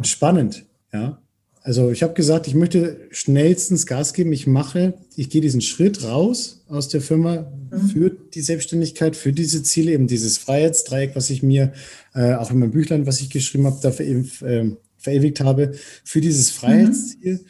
spannend. 0.02 0.66
Ja. 0.92 1.22
Also 1.68 1.92
ich 1.92 2.02
habe 2.02 2.14
gesagt, 2.14 2.48
ich 2.48 2.56
möchte 2.56 3.10
schnellstens 3.12 3.86
Gas 3.86 4.14
geben. 4.14 4.32
Ich 4.32 4.48
mache, 4.48 4.94
ich 5.18 5.30
gehe 5.30 5.42
diesen 5.42 5.60
Schritt 5.60 6.02
raus 6.02 6.64
aus 6.70 6.88
der 6.88 7.02
Firma 7.02 7.52
mhm. 7.70 7.90
für 7.90 8.10
die 8.10 8.40
Selbstständigkeit, 8.40 9.18
für 9.18 9.34
diese 9.34 9.64
Ziele, 9.64 9.92
eben 9.92 10.08
dieses 10.08 10.38
Freiheitsdreieck, 10.38 11.14
was 11.14 11.30
ich 11.30 11.44
mir 11.44 11.74
äh, 12.14 12.36
auch 12.36 12.52
in 12.52 12.60
meinem 12.60 12.72
Büchlein, 12.72 13.06
was 13.06 13.20
ich 13.20 13.30
geschrieben 13.30 13.66
habe, 13.66 14.02
eben 14.02 14.32
äh, 14.46 14.78
verewigt 14.98 15.42
habe. 15.42 15.74
Für 16.06 16.22
dieses 16.22 16.54
mhm. 16.54 16.58
Freiheitsziel 16.58 17.34
mhm. 17.34 17.46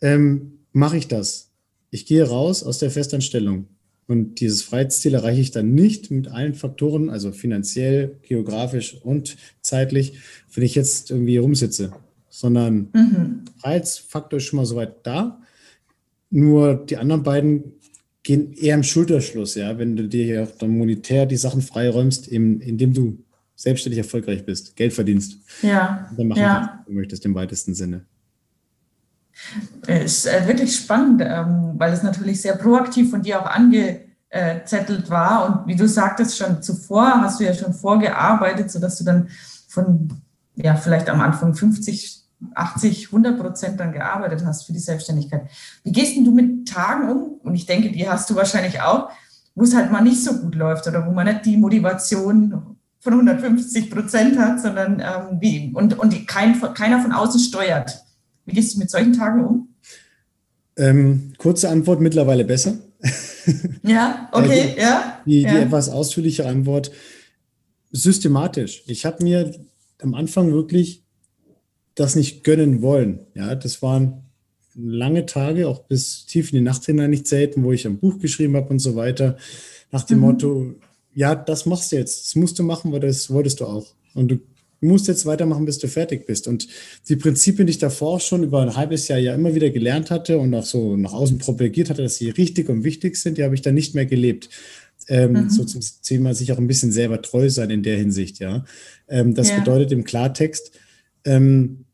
ähm, 0.00 0.52
mache 0.72 0.96
ich 0.96 1.08
das. 1.08 1.50
Ich 1.90 2.06
gehe 2.06 2.26
raus 2.26 2.62
aus 2.62 2.78
der 2.78 2.90
Festanstellung. 2.90 3.66
Und 4.06 4.40
dieses 4.40 4.62
Freiheitsziel 4.62 5.12
erreiche 5.12 5.42
ich 5.42 5.50
dann 5.50 5.74
nicht 5.74 6.10
mit 6.10 6.28
allen 6.28 6.54
Faktoren, 6.54 7.10
also 7.10 7.30
finanziell, 7.30 8.16
geografisch 8.22 8.96
und 9.02 9.36
zeitlich, 9.60 10.14
wenn 10.54 10.64
ich 10.64 10.74
jetzt 10.74 11.10
irgendwie 11.10 11.36
rumsitze 11.36 11.92
sondern 12.30 12.88
mhm. 12.94 13.39
Reizfaktor 13.62 14.38
ist 14.38 14.44
schon 14.44 14.58
mal 14.58 14.66
soweit 14.66 15.06
da. 15.06 15.40
Nur 16.30 16.74
die 16.74 16.96
anderen 16.96 17.22
beiden 17.22 17.80
gehen 18.22 18.52
eher 18.52 18.74
im 18.74 18.82
Schulterschluss, 18.82 19.54
ja, 19.54 19.78
wenn 19.78 19.96
du 19.96 20.06
dir 20.06 20.26
ja 20.26 20.46
dann 20.58 20.70
monetär 20.70 21.26
die 21.26 21.36
Sachen 21.36 21.62
freiräumst, 21.62 22.28
eben, 22.28 22.60
indem 22.60 22.92
du 22.92 23.24
selbstständig 23.56 23.98
erfolgreich 23.98 24.44
bist, 24.44 24.76
Geld 24.76 24.92
verdienst. 24.92 25.38
Ja. 25.62 26.10
Dann 26.16 26.28
machen, 26.28 26.40
ja. 26.40 26.74
was 26.78 26.86
du 26.86 26.92
möchtest 26.92 27.24
im 27.26 27.34
weitesten 27.34 27.74
Sinne. 27.74 28.04
Ist 29.86 30.26
äh, 30.26 30.46
wirklich 30.46 30.74
spannend, 30.74 31.22
ähm, 31.24 31.74
weil 31.76 31.92
es 31.92 32.02
natürlich 32.02 32.40
sehr 32.40 32.56
proaktiv 32.56 33.10
von 33.10 33.22
dir 33.22 33.40
auch 33.40 33.46
angezettelt 33.46 35.08
war. 35.08 35.46
Und 35.46 35.66
wie 35.66 35.76
du 35.76 35.88
sagtest, 35.88 36.36
schon 36.36 36.62
zuvor 36.62 37.20
hast 37.20 37.40
du 37.40 37.44
ja 37.44 37.54
schon 37.54 37.72
vorgearbeitet, 37.72 38.70
sodass 38.70 38.98
du 38.98 39.04
dann 39.04 39.28
von, 39.68 40.08
ja, 40.56 40.74
vielleicht 40.76 41.08
am 41.08 41.20
Anfang 41.20 41.54
50 41.54 42.20
80, 42.54 43.06
100 43.06 43.38
Prozent 43.38 43.80
dann 43.80 43.92
gearbeitet 43.92 44.44
hast 44.44 44.64
für 44.64 44.72
die 44.72 44.78
Selbstständigkeit. 44.78 45.48
Wie 45.84 45.92
gehst 45.92 46.16
denn 46.16 46.24
du 46.24 46.32
mit 46.32 46.68
Tagen 46.68 47.10
um? 47.10 47.40
Und 47.42 47.54
ich 47.54 47.66
denke, 47.66 47.90
die 47.90 48.08
hast 48.08 48.30
du 48.30 48.34
wahrscheinlich 48.34 48.80
auch, 48.80 49.10
wo 49.54 49.64
es 49.64 49.74
halt 49.74 49.90
mal 49.90 50.00
nicht 50.00 50.22
so 50.22 50.32
gut 50.34 50.54
läuft 50.54 50.86
oder 50.86 51.06
wo 51.06 51.10
man 51.10 51.26
nicht 51.26 51.44
die 51.44 51.56
Motivation 51.56 52.76
von 53.00 53.12
150 53.12 53.90
Prozent 53.90 54.38
hat, 54.38 54.60
sondern 54.60 55.00
ähm, 55.00 55.40
wie, 55.40 55.72
und, 55.74 55.98
und 55.98 56.12
die 56.12 56.26
kein, 56.26 56.60
keiner 56.74 57.00
von 57.00 57.12
außen 57.12 57.40
steuert. 57.40 58.02
Wie 58.44 58.52
gehst 58.52 58.74
du 58.74 58.78
mit 58.78 58.90
solchen 58.90 59.12
Tagen 59.12 59.44
um? 59.44 59.68
Ähm, 60.76 61.32
kurze 61.38 61.68
Antwort, 61.68 62.00
mittlerweile 62.00 62.44
besser. 62.44 62.74
Ja, 63.82 64.28
okay, 64.32 64.74
die, 64.76 64.80
ja. 64.80 65.20
Die, 65.26 65.42
ja. 65.42 65.50
die 65.50 65.56
etwas 65.58 65.88
ausführlichere 65.88 66.48
Antwort, 66.48 66.90
systematisch. 67.90 68.82
Ich 68.86 69.04
habe 69.04 69.22
mir 69.22 69.52
am 70.02 70.14
Anfang 70.14 70.52
wirklich 70.52 71.04
das 72.00 72.16
nicht 72.16 72.44
gönnen 72.44 72.80
wollen. 72.80 73.20
Ja, 73.34 73.54
das 73.54 73.82
waren 73.82 74.22
lange 74.74 75.26
Tage, 75.26 75.68
auch 75.68 75.80
bis 75.80 76.24
tief 76.24 76.50
in 76.50 76.58
die 76.58 76.64
Nacht 76.64 76.86
hinein 76.86 77.10
nicht 77.10 77.26
selten, 77.26 77.62
wo 77.62 77.72
ich 77.72 77.86
ein 77.86 77.98
Buch 77.98 78.18
geschrieben 78.18 78.56
habe 78.56 78.70
und 78.70 78.78
so 78.78 78.96
weiter, 78.96 79.36
nach 79.90 80.04
dem 80.04 80.18
mhm. 80.18 80.24
Motto, 80.24 80.74
ja, 81.14 81.34
das 81.34 81.66
machst 81.66 81.92
du 81.92 81.96
jetzt, 81.96 82.26
das 82.26 82.34
musst 82.36 82.58
du 82.58 82.62
machen, 82.62 82.90
weil 82.92 83.00
das 83.00 83.30
wolltest 83.30 83.60
du 83.60 83.66
auch. 83.66 83.86
Und 84.14 84.28
du 84.30 84.38
musst 84.80 85.08
jetzt 85.08 85.26
weitermachen, 85.26 85.66
bis 85.66 85.78
du 85.78 85.88
fertig 85.88 86.24
bist. 86.24 86.48
Und 86.48 86.68
die 87.08 87.16
Prinzipien, 87.16 87.66
die 87.66 87.72
ich 87.72 87.78
davor 87.78 88.18
schon 88.20 88.44
über 88.44 88.62
ein 88.62 88.76
halbes 88.76 89.08
Jahr 89.08 89.18
ja 89.18 89.34
immer 89.34 89.54
wieder 89.54 89.68
gelernt 89.68 90.10
hatte 90.10 90.38
und 90.38 90.54
auch 90.54 90.64
so 90.64 90.96
nach 90.96 91.12
außen 91.12 91.36
propagiert 91.36 91.90
hatte, 91.90 92.02
dass 92.02 92.16
sie 92.16 92.30
richtig 92.30 92.70
und 92.70 92.82
wichtig 92.82 93.16
sind, 93.16 93.36
die 93.36 93.44
habe 93.44 93.54
ich 93.54 93.62
dann 93.62 93.74
nicht 93.74 93.94
mehr 93.94 94.06
gelebt. 94.06 94.48
Ähm, 95.08 95.32
mhm. 95.32 95.50
So 95.50 95.64
zum 95.64 95.82
Thema 96.02 96.32
sich 96.32 96.52
auch 96.52 96.58
ein 96.58 96.66
bisschen 96.66 96.92
selber 96.92 97.20
treu 97.20 97.50
sein 97.50 97.68
in 97.68 97.82
der 97.82 97.98
Hinsicht, 97.98 98.38
ja. 98.38 98.64
Ähm, 99.08 99.34
das 99.34 99.50
ja. 99.50 99.58
bedeutet 99.58 99.92
im 99.92 100.04
Klartext, 100.04 100.72
ähm, 101.24 101.84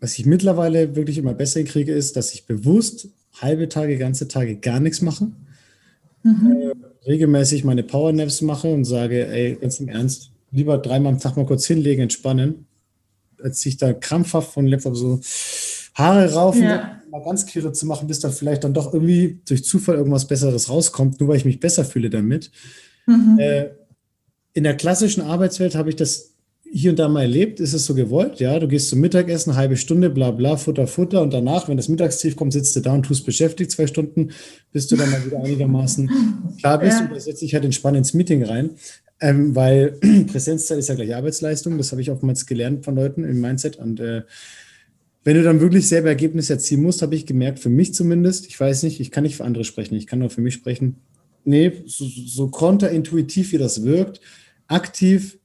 was 0.00 0.18
ich 0.18 0.26
mittlerweile 0.26 0.96
wirklich 0.96 1.18
immer 1.18 1.34
besser 1.34 1.62
kriege, 1.64 1.92
ist, 1.92 2.16
dass 2.16 2.34
ich 2.34 2.46
bewusst 2.46 3.08
halbe 3.40 3.68
Tage, 3.68 3.98
ganze 3.98 4.28
Tage 4.28 4.56
gar 4.56 4.80
nichts 4.80 5.02
mache. 5.02 5.30
Mhm. 6.22 6.52
Äh, 6.52 7.08
regelmäßig 7.08 7.64
meine 7.64 7.82
Powernaps 7.82 8.42
mache 8.42 8.68
und 8.72 8.84
sage, 8.84 9.26
ey, 9.28 9.56
ganz 9.56 9.80
im 9.80 9.88
Ernst, 9.88 10.30
lieber 10.50 10.78
dreimal 10.78 11.12
am 11.12 11.20
Tag 11.20 11.36
mal 11.36 11.46
kurz 11.46 11.66
hinlegen, 11.66 12.02
entspannen, 12.02 12.66
als 13.42 13.60
sich 13.60 13.76
da 13.76 13.92
krampfhaft 13.92 14.52
von 14.52 14.66
Laptop 14.66 14.96
so 14.96 15.20
Haare 15.94 16.32
raufen, 16.32 16.64
ja. 16.64 17.00
mal 17.10 17.22
ganz 17.24 17.46
kilo 17.46 17.70
zu 17.72 17.86
machen, 17.86 18.06
bis 18.06 18.20
dann 18.20 18.32
vielleicht 18.32 18.64
dann 18.64 18.74
doch 18.74 18.92
irgendwie 18.92 19.40
durch 19.46 19.64
Zufall 19.64 19.96
irgendwas 19.96 20.26
Besseres 20.26 20.68
rauskommt, 20.68 21.20
nur 21.20 21.30
weil 21.30 21.38
ich 21.38 21.44
mich 21.44 21.60
besser 21.60 21.84
fühle 21.84 22.10
damit. 22.10 22.50
Mhm. 23.06 23.38
Äh, 23.38 23.70
in 24.52 24.64
der 24.64 24.76
klassischen 24.76 25.22
Arbeitswelt 25.22 25.74
habe 25.74 25.90
ich 25.90 25.96
das 25.96 26.35
hier 26.72 26.90
und 26.90 26.98
da 26.98 27.08
mal 27.08 27.22
erlebt, 27.22 27.60
ist 27.60 27.72
es 27.72 27.86
so 27.86 27.94
gewollt, 27.94 28.40
ja, 28.40 28.58
du 28.58 28.68
gehst 28.68 28.88
zum 28.88 29.00
Mittagessen, 29.00 29.50
eine 29.50 29.58
halbe 29.58 29.76
Stunde, 29.76 30.10
bla 30.10 30.30
bla, 30.30 30.56
Futter, 30.56 30.86
Futter 30.86 31.22
und 31.22 31.32
danach, 31.32 31.68
wenn 31.68 31.76
das 31.76 31.88
Mittagstief 31.88 32.36
kommt, 32.36 32.52
sitzt 32.52 32.74
du 32.76 32.80
da 32.80 32.94
und 32.94 33.04
tust 33.04 33.24
beschäftigt 33.24 33.70
zwei 33.70 33.86
Stunden, 33.86 34.30
bis 34.72 34.86
du 34.86 34.96
dann 34.96 35.10
mal 35.10 35.24
wieder 35.24 35.42
einigermaßen 35.42 36.10
klar 36.58 36.78
bist 36.78 36.98
ja. 36.98 37.06
und 37.06 37.12
da 37.12 37.20
setze 37.20 37.44
ich 37.44 37.54
halt 37.54 37.64
entspannt 37.64 37.96
ins 37.96 38.14
Meeting 38.14 38.44
rein, 38.44 38.70
ähm, 39.20 39.54
weil 39.54 39.98
Präsenzzeit 40.26 40.78
ist 40.78 40.88
ja 40.88 40.94
gleich 40.94 41.14
Arbeitsleistung, 41.14 41.78
das 41.78 41.92
habe 41.92 42.02
ich 42.02 42.10
oftmals 42.10 42.46
gelernt 42.46 42.84
von 42.84 42.96
Leuten 42.96 43.24
im 43.24 43.40
Mindset 43.40 43.76
und 43.76 44.00
äh, 44.00 44.22
wenn 45.24 45.36
du 45.36 45.42
dann 45.42 45.60
wirklich 45.60 45.88
selber 45.88 46.08
Ergebnisse 46.08 46.52
erzielen 46.52 46.82
musst, 46.82 47.02
habe 47.02 47.16
ich 47.16 47.26
gemerkt, 47.26 47.58
für 47.58 47.68
mich 47.68 47.94
zumindest, 47.94 48.46
ich 48.46 48.58
weiß 48.58 48.84
nicht, 48.84 49.00
ich 49.00 49.10
kann 49.10 49.24
nicht 49.24 49.36
für 49.36 49.44
andere 49.44 49.64
sprechen, 49.64 49.96
ich 49.96 50.06
kann 50.06 50.20
nur 50.20 50.30
für 50.30 50.40
mich 50.40 50.54
sprechen, 50.54 50.96
nee, 51.44 51.72
so, 51.86 52.04
so 52.04 52.48
konterintuitiv 52.48 53.52
wie 53.52 53.58
das 53.58 53.82
wirkt, 53.82 54.20
aktiv 54.68 55.38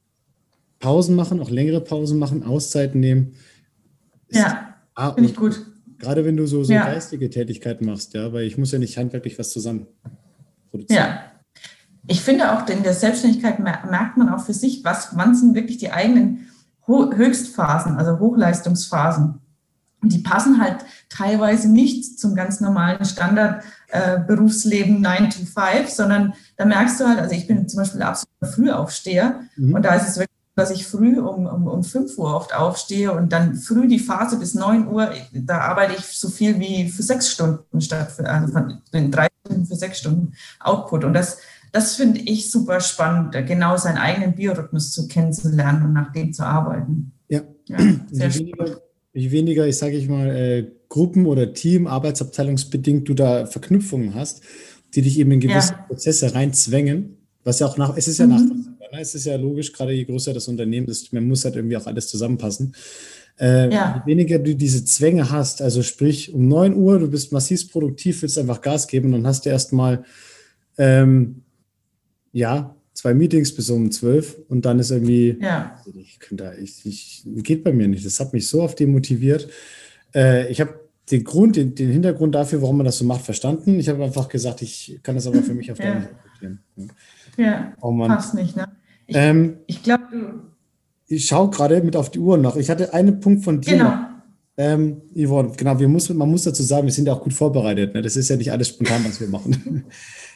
Pausen 0.81 1.15
machen, 1.15 1.39
auch 1.39 1.49
längere 1.49 1.79
Pausen 1.79 2.19
machen, 2.19 2.43
Auszeiten 2.43 2.99
nehmen. 2.99 3.35
Ja, 4.29 4.75
finde 5.15 5.29
ich 5.29 5.35
gut. 5.35 5.65
Gerade 5.99 6.25
wenn 6.25 6.35
du 6.35 6.47
so, 6.47 6.63
so 6.63 6.73
ja. 6.73 6.85
geistige 6.85 7.29
Tätigkeiten 7.29 7.85
machst, 7.85 8.13
ja, 8.15 8.33
weil 8.33 8.43
ich 8.43 8.57
muss 8.57 8.71
ja 8.71 8.79
nicht 8.79 8.97
handwerklich 8.97 9.37
was 9.37 9.51
zusammen 9.51 9.87
produzieren. 10.71 11.05
Ja. 11.05 11.21
Ich 12.07 12.21
finde 12.21 12.51
auch 12.51 12.67
in 12.67 12.81
der 12.81 12.95
Selbstständigkeit 12.95 13.59
merkt 13.59 14.17
man 14.17 14.29
auch 14.29 14.43
für 14.43 14.53
sich, 14.53 14.83
was, 14.83 15.15
wann 15.15 15.35
sind 15.35 15.53
wirklich 15.53 15.77
die 15.77 15.91
eigenen 15.91 16.47
Höchstphasen, 16.87 17.95
also 17.97 18.19
Hochleistungsphasen. 18.19 19.39
Und 20.01 20.11
die 20.11 20.17
passen 20.17 20.59
halt 20.59 20.77
teilweise 21.09 21.71
nicht 21.71 22.19
zum 22.19 22.33
ganz 22.33 22.59
normalen 22.59 23.05
Standard 23.05 23.63
äh, 23.89 24.19
Berufsleben 24.19 24.99
9 24.99 25.29
to 25.29 25.45
5, 25.45 25.87
sondern 25.89 26.33
da 26.57 26.65
merkst 26.65 26.99
du 26.99 27.07
halt, 27.07 27.19
also 27.19 27.35
ich 27.35 27.45
bin 27.45 27.69
zum 27.69 27.81
Beispiel 27.81 28.01
absolut 28.01 28.55
Frühaufsteher 28.55 29.41
mhm. 29.57 29.75
und 29.75 29.85
da 29.85 29.93
ist 29.93 30.09
es 30.09 30.17
wirklich 30.17 30.30
dass 30.55 30.71
ich 30.71 30.85
früh 30.85 31.19
um, 31.19 31.45
um, 31.45 31.67
um 31.67 31.83
5 31.83 32.17
Uhr 32.17 32.35
oft 32.35 32.53
aufstehe 32.53 33.11
und 33.11 33.31
dann 33.31 33.55
früh 33.55 33.87
die 33.87 33.99
Phase 33.99 34.37
bis 34.37 34.53
9 34.53 34.87
Uhr, 34.87 35.11
da 35.33 35.59
arbeite 35.59 35.93
ich 35.97 36.05
so 36.05 36.29
viel 36.29 36.59
wie 36.59 36.89
für 36.89 37.03
sechs 37.03 37.31
Stunden 37.31 37.79
statt 37.79 38.11
für, 38.11 38.27
also 38.27 38.51
von 38.51 38.81
drei 39.11 39.27
Stunden 39.45 39.65
für 39.65 39.75
sechs 39.75 39.99
Stunden 39.99 40.33
Output. 40.59 41.05
Und 41.05 41.13
das, 41.13 41.37
das 41.71 41.95
finde 41.95 42.19
ich 42.19 42.51
super 42.51 42.81
spannend, 42.81 43.33
genau 43.47 43.77
seinen 43.77 43.97
eigenen 43.97 44.35
Biorhythmus 44.35 44.91
zu 44.91 45.07
kennenzulernen 45.07 45.85
und 45.85 45.93
nach 45.93 46.11
dem 46.11 46.33
zu 46.33 46.43
arbeiten. 46.43 47.13
Ja, 47.29 47.41
ja 47.67 47.77
sehr 48.11 48.27
je 48.27 48.39
weniger, 48.39 48.81
je 49.13 49.31
weniger, 49.31 49.67
ich 49.67 49.77
sage 49.77 49.95
ich 49.95 50.09
mal, 50.09 50.27
äh, 50.27 50.67
Gruppen- 50.89 51.25
oder 51.25 51.53
Team, 51.53 51.87
arbeitsabteilungsbedingt 51.87 53.07
du 53.07 53.13
da 53.13 53.45
Verknüpfungen 53.45 54.15
hast, 54.15 54.41
die 54.93 55.01
dich 55.01 55.17
eben 55.17 55.31
in 55.31 55.39
gewisse 55.39 55.71
ja. 55.71 55.85
Prozesse 55.87 56.35
reinzwängen, 56.35 57.15
was 57.45 57.59
ja 57.59 57.67
auch 57.67 57.77
nach, 57.77 57.95
es 57.95 58.09
ist 58.09 58.17
ja 58.17 58.25
mhm. 58.25 58.31
nachvollziehbar, 58.33 58.70
ne? 58.91 59.01
es 59.01 59.15
ist 59.15 59.25
ja 59.25 59.35
logisch, 59.35 59.71
gerade 59.73 59.93
je 59.93 60.05
größer 60.05 60.33
das 60.33 60.47
Unternehmen 60.47 60.87
ist, 60.87 61.13
man 61.13 61.27
muss 61.27 61.45
halt 61.45 61.55
irgendwie 61.55 61.77
auch 61.77 61.87
alles 61.87 62.07
zusammenpassen. 62.07 62.73
Äh, 63.39 63.73
ja. 63.73 64.03
Je 64.05 64.11
weniger 64.11 64.39
du 64.39 64.55
diese 64.55 64.85
Zwänge 64.85 65.31
hast, 65.31 65.61
also 65.61 65.81
sprich 65.83 66.33
um 66.33 66.47
9 66.47 66.75
Uhr, 66.75 66.99
du 66.99 67.09
bist 67.09 67.31
massiv 67.31 67.71
produktiv, 67.71 68.21
willst 68.21 68.37
einfach 68.37 68.61
Gas 68.61 68.87
geben 68.87 69.07
und 69.07 69.23
dann 69.23 69.27
hast 69.27 69.45
du 69.45 69.49
erstmal, 69.49 70.03
ähm, 70.77 71.41
ja, 72.33 72.75
zwei 72.93 73.13
Meetings 73.13 73.55
bis 73.55 73.69
um 73.69 73.89
12 73.89 74.43
und 74.47 74.65
dann 74.65 74.79
ist 74.79 74.91
irgendwie, 74.91 75.37
ja. 75.41 75.75
ich, 75.95 76.19
da, 76.31 76.53
ich, 76.53 76.85
ich, 76.85 77.23
geht 77.25 77.63
bei 77.63 77.71
mir 77.71 77.87
nicht. 77.87 78.05
Das 78.05 78.19
hat 78.19 78.33
mich 78.33 78.47
so 78.47 78.61
oft 78.61 78.79
demotiviert. 78.79 79.49
Äh, 80.13 80.51
ich 80.51 80.61
habe 80.61 80.79
den 81.09 81.23
Grund, 81.23 81.55
den, 81.55 81.73
den, 81.73 81.91
Hintergrund 81.91 82.35
dafür, 82.35 82.61
warum 82.61 82.77
man 82.77 82.85
das 82.85 82.97
so 82.97 83.05
macht, 83.05 83.23
verstanden. 83.23 83.79
Ich 83.79 83.89
habe 83.89 84.03
einfach 84.03 84.29
gesagt, 84.29 84.61
ich 84.61 84.99
kann 85.03 85.15
das 85.15 85.27
aber 85.27 85.41
für 85.41 85.53
mich 85.53 85.71
auf 85.71 85.77
Dauer 85.79 85.95
nicht 85.95 86.09
akzeptieren. 86.09 86.59
Ja, 87.37 87.73
oh 87.81 87.97
passt 87.97 88.33
nicht, 88.35 88.55
ne? 88.55 88.67
Ich, 89.11 89.17
ähm, 89.17 89.57
ich 89.67 89.83
glaube, 89.83 90.03
Ich 91.07 91.25
schaue 91.25 91.49
gerade 91.49 91.81
mit 91.81 91.97
auf 91.97 92.09
die 92.09 92.19
Uhr 92.19 92.37
noch. 92.37 92.55
Ich 92.55 92.69
hatte 92.69 92.93
einen 92.93 93.19
Punkt 93.19 93.43
von 93.43 93.59
dir. 93.59 93.77
Genau. 93.77 93.93
Ähm, 94.57 95.01
Yvonne, 95.15 95.51
genau, 95.57 95.79
wir 95.79 95.87
muss, 95.87 96.09
man 96.09 96.29
muss 96.29 96.43
dazu 96.43 96.63
sagen, 96.63 96.85
wir 96.85 96.93
sind 96.93 97.07
ja 97.07 97.13
auch 97.13 97.21
gut 97.21 97.33
vorbereitet. 97.33 97.93
Ne? 97.93 98.01
Das 98.01 98.15
ist 98.15 98.29
ja 98.29 98.37
nicht 98.37 98.51
alles 98.51 98.69
spontan, 98.69 99.03
was 99.05 99.19
wir 99.19 99.27
machen. 99.27 99.85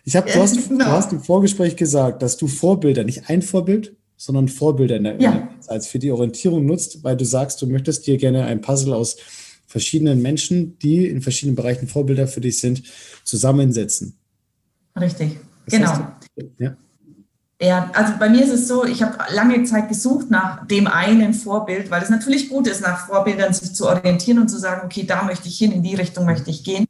Ich 0.07 0.15
habe, 0.15 0.31
du, 0.31 0.39
hast, 0.39 0.69
genau. 0.69 0.85
du 0.85 0.91
hast 0.91 1.11
im 1.13 1.19
Vorgespräch 1.19 1.75
gesagt, 1.75 2.21
dass 2.21 2.37
du 2.37 2.45
Vorbilder, 2.47 3.03
nicht 3.03 3.27
ein 3.27 3.41
Vorbild, 3.41 3.95
sondern 4.17 4.49
Vorbilder 4.49 4.97
in 4.97 5.03
der, 5.03 5.19
ja. 5.19 5.49
als 5.65 5.87
für 5.87 5.97
die 5.97 6.11
Orientierung 6.11 6.63
nutzt, 6.63 7.03
weil 7.03 7.17
du 7.17 7.25
sagst, 7.25 7.59
du 7.63 7.65
möchtest 7.65 8.05
dir 8.05 8.17
gerne 8.17 8.45
ein 8.45 8.61
Puzzle 8.61 8.93
aus 8.93 9.17
verschiedenen 9.65 10.21
Menschen, 10.21 10.77
die 10.77 11.07
in 11.07 11.23
verschiedenen 11.23 11.55
Bereichen 11.55 11.87
Vorbilder 11.87 12.27
für 12.27 12.39
dich 12.39 12.59
sind, 12.59 12.83
zusammensetzen. 13.23 14.15
Richtig, 14.95 15.39
das 15.65 15.73
genau. 15.73 15.89
Heißt, 15.89 16.49
ja. 16.59 16.77
Ja, 17.65 17.89
also 17.93 18.13
bei 18.19 18.29
mir 18.29 18.43
ist 18.43 18.51
es 18.51 18.67
so, 18.67 18.85
ich 18.85 19.01
habe 19.01 19.17
lange 19.33 19.63
Zeit 19.63 19.89
gesucht 19.89 20.29
nach 20.29 20.67
dem 20.67 20.85
einen 20.85 21.33
Vorbild, 21.33 21.89
weil 21.89 22.03
es 22.03 22.09
natürlich 22.09 22.47
gut 22.47 22.67
ist, 22.67 22.81
nach 22.81 23.07
Vorbildern 23.07 23.53
sich 23.53 23.73
zu 23.73 23.87
orientieren 23.87 24.37
und 24.37 24.49
zu 24.49 24.59
sagen, 24.59 24.81
okay, 24.85 25.03
da 25.03 25.23
möchte 25.23 25.47
ich 25.47 25.57
hin, 25.57 25.71
in 25.71 25.81
die 25.81 25.95
Richtung 25.95 26.25
möchte 26.25 26.51
ich 26.51 26.63
gehen. 26.63 26.85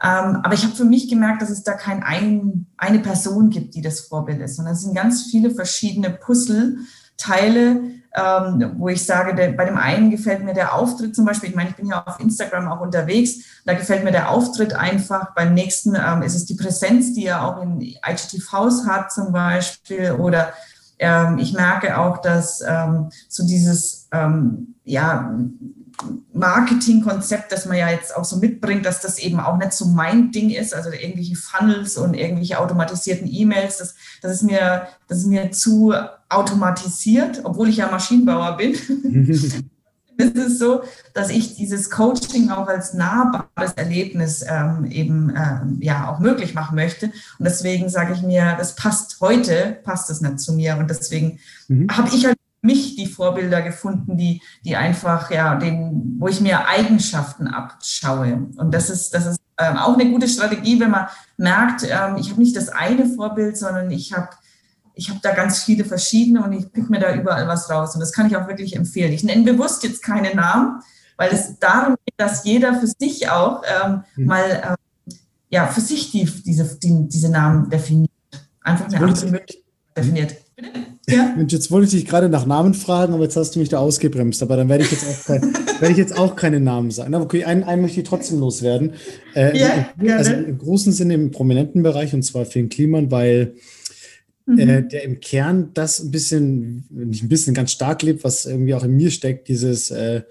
Ähm, 0.00 0.40
aber 0.42 0.54
ich 0.54 0.62
habe 0.62 0.76
für 0.76 0.84
mich 0.84 1.08
gemerkt, 1.08 1.42
dass 1.42 1.50
es 1.50 1.64
da 1.64 1.72
keine 1.72 2.06
ein, 2.06 2.66
eine 2.76 3.00
Person 3.00 3.50
gibt, 3.50 3.74
die 3.74 3.82
das 3.82 4.00
Vorbild 4.00 4.40
ist, 4.42 4.56
sondern 4.56 4.74
es 4.74 4.82
sind 4.82 4.94
ganz 4.94 5.24
viele 5.24 5.50
verschiedene 5.50 6.10
Puzzleteile, 6.10 7.80
ähm, 8.16 8.72
wo 8.78 8.88
ich 8.88 9.04
sage, 9.04 9.34
der, 9.34 9.52
bei 9.52 9.66
dem 9.66 9.76
einen 9.76 10.10
gefällt 10.10 10.42
mir 10.42 10.54
der 10.54 10.74
Auftritt 10.74 11.14
zum 11.14 11.26
Beispiel, 11.26 11.50
ich 11.50 11.54
meine, 11.54 11.70
ich 11.70 11.76
bin 11.76 11.86
ja 11.86 12.02
auf 12.04 12.18
Instagram 12.18 12.68
auch 12.68 12.80
unterwegs, 12.80 13.60
da 13.66 13.74
gefällt 13.74 14.04
mir 14.04 14.12
der 14.12 14.30
Auftritt 14.30 14.74
einfach, 14.74 15.34
beim 15.34 15.52
nächsten 15.52 15.94
ähm, 15.94 16.22
ist 16.22 16.34
es 16.34 16.46
die 16.46 16.54
Präsenz, 16.54 17.12
die 17.12 17.26
er 17.26 17.44
auch 17.44 17.62
in 17.62 17.80
IGTVs 17.80 18.86
hat 18.86 19.12
zum 19.12 19.32
Beispiel. 19.32 20.12
Oder 20.12 20.54
ähm, 20.98 21.38
ich 21.38 21.52
merke 21.52 21.98
auch, 21.98 22.22
dass 22.22 22.62
ähm, 22.66 23.10
so 23.28 23.46
dieses, 23.46 24.08
ähm, 24.12 24.74
ja, 24.84 25.38
Marketingkonzept, 26.32 27.50
das 27.50 27.66
man 27.66 27.78
ja 27.78 27.90
jetzt 27.90 28.14
auch 28.14 28.24
so 28.24 28.36
mitbringt, 28.36 28.84
dass 28.84 29.00
das 29.00 29.18
eben 29.18 29.40
auch 29.40 29.56
nicht 29.56 29.72
so 29.72 29.86
mein 29.86 30.30
Ding 30.30 30.50
ist, 30.50 30.74
also 30.74 30.90
irgendwelche 30.90 31.36
Funnels 31.36 31.96
und 31.96 32.14
irgendwelche 32.14 32.58
automatisierten 32.58 33.28
E-Mails, 33.30 33.78
das, 33.78 33.94
das, 34.22 34.32
ist 34.32 34.42
mir, 34.42 34.88
das 35.08 35.18
ist 35.18 35.26
mir 35.26 35.50
zu 35.52 35.94
automatisiert, 36.28 37.40
obwohl 37.44 37.68
ich 37.68 37.78
ja 37.78 37.90
Maschinenbauer 37.90 38.56
bin. 38.56 38.74
es 40.18 40.30
ist 40.30 40.58
so, 40.58 40.82
dass 41.14 41.30
ich 41.30 41.56
dieses 41.56 41.90
Coaching 41.90 42.50
auch 42.50 42.66
als 42.66 42.94
nahbares 42.94 43.72
Erlebnis 43.76 44.44
ähm, 44.46 44.86
eben 44.90 45.32
ähm, 45.36 45.78
ja 45.80 46.10
auch 46.10 46.18
möglich 46.18 46.54
machen 46.54 46.74
möchte. 46.74 47.06
Und 47.38 47.44
deswegen 47.44 47.88
sage 47.88 48.14
ich 48.14 48.22
mir, 48.22 48.54
das 48.58 48.76
passt 48.76 49.20
heute, 49.20 49.78
passt 49.84 50.10
es 50.10 50.20
nicht 50.20 50.40
zu 50.40 50.54
mir. 50.54 50.76
Und 50.78 50.90
deswegen 50.90 51.38
mhm. 51.68 51.88
habe 51.90 52.08
ich 52.14 52.26
halt 52.26 52.36
mich 52.66 52.96
die 52.96 53.06
Vorbilder 53.06 53.62
gefunden, 53.62 54.16
die, 54.16 54.42
die 54.64 54.76
einfach, 54.76 55.30
ja, 55.30 55.54
den, 55.54 56.16
wo 56.18 56.28
ich 56.28 56.40
mir 56.40 56.68
Eigenschaften 56.68 57.46
abschaue. 57.46 58.48
Und 58.56 58.74
das 58.74 58.90
ist, 58.90 59.14
das 59.14 59.26
ist 59.26 59.40
ähm, 59.58 59.76
auch 59.76 59.94
eine 59.94 60.10
gute 60.10 60.28
Strategie, 60.28 60.78
wenn 60.80 60.90
man 60.90 61.06
merkt, 61.36 61.84
ähm, 61.84 62.16
ich 62.18 62.30
habe 62.30 62.40
nicht 62.40 62.56
das 62.56 62.68
eine 62.68 63.06
Vorbild, 63.06 63.56
sondern 63.56 63.90
ich 63.90 64.12
habe 64.12 64.30
ich 64.98 65.10
habe 65.10 65.20
da 65.22 65.34
ganz 65.34 65.62
viele 65.62 65.84
verschiedene 65.84 66.42
und 66.42 66.54
ich 66.54 66.72
pick 66.72 66.88
mir 66.88 66.98
da 66.98 67.14
überall 67.14 67.46
was 67.46 67.68
raus. 67.68 67.94
Und 67.94 68.00
das 68.00 68.12
kann 68.12 68.26
ich 68.26 68.36
auch 68.36 68.48
wirklich 68.48 68.74
empfehlen. 68.74 69.12
Ich 69.12 69.22
nenne 69.22 69.44
bewusst 69.44 69.84
jetzt 69.84 70.02
keine 70.02 70.34
Namen, 70.34 70.80
weil 71.18 71.30
es 71.32 71.58
darum 71.58 71.96
geht, 72.06 72.14
dass 72.16 72.44
jeder 72.44 72.80
für 72.80 72.86
sich 72.86 73.28
auch 73.28 73.62
ähm, 73.84 74.04
mhm. 74.16 74.24
mal 74.24 74.62
ähm, 74.64 75.16
ja, 75.50 75.66
für 75.66 75.82
sich 75.82 76.10
die, 76.12 76.24
diese, 76.24 76.78
die, 76.78 77.08
diese 77.08 77.28
Namen 77.30 77.68
definiert. 77.68 78.10
Einfach 78.62 78.86
eine 78.86 78.96
andere 78.96 79.26
Möglichkeit 79.26 79.64
definiert. 79.94 80.34
Ja. 81.08 81.34
Mensch, 81.36 81.52
jetzt 81.52 81.70
wollte 81.70 81.86
ich 81.86 81.92
dich 81.92 82.06
gerade 82.06 82.28
nach 82.28 82.46
Namen 82.46 82.74
fragen, 82.74 83.14
aber 83.14 83.24
jetzt 83.24 83.36
hast 83.36 83.54
du 83.54 83.58
mich 83.58 83.68
da 83.68 83.78
ausgebremst. 83.78 84.42
Aber 84.42 84.56
dann 84.56 84.68
werde 84.68 84.84
ich 84.84 84.90
jetzt 84.90 85.06
auch, 85.06 85.24
kein, 85.26 85.42
werde 85.80 85.92
ich 85.92 85.98
jetzt 85.98 86.18
auch 86.18 86.36
keine 86.36 86.60
Namen 86.60 86.90
sagen. 86.90 87.14
Aber 87.14 87.24
okay, 87.24 87.44
einen, 87.44 87.64
einen 87.64 87.82
möchte 87.82 88.00
ich 88.00 88.08
trotzdem 88.08 88.40
loswerden. 88.40 88.94
Äh, 89.34 89.58
ja, 89.58 89.88
im, 90.00 90.10
also 90.10 90.32
im 90.32 90.58
großen 90.58 90.92
Sinne 90.92 91.14
im 91.14 91.30
prominenten 91.30 91.82
Bereich, 91.82 92.14
und 92.14 92.22
zwar 92.22 92.44
Finn 92.46 92.68
Kliman, 92.68 93.10
weil 93.10 93.54
mhm. 94.46 94.58
äh, 94.58 94.82
der 94.82 95.04
im 95.04 95.20
Kern 95.20 95.70
das 95.74 96.00
ein 96.00 96.10
bisschen, 96.10 96.86
nicht 96.90 97.22
ein 97.22 97.28
bisschen 97.28 97.54
ganz 97.54 97.72
stark 97.72 98.02
lebt, 98.02 98.24
was 98.24 98.46
irgendwie 98.46 98.74
auch 98.74 98.84
in 98.84 98.96
mir 98.96 99.10
steckt, 99.10 99.48
dieses 99.48 99.90
äh, 99.90 100.22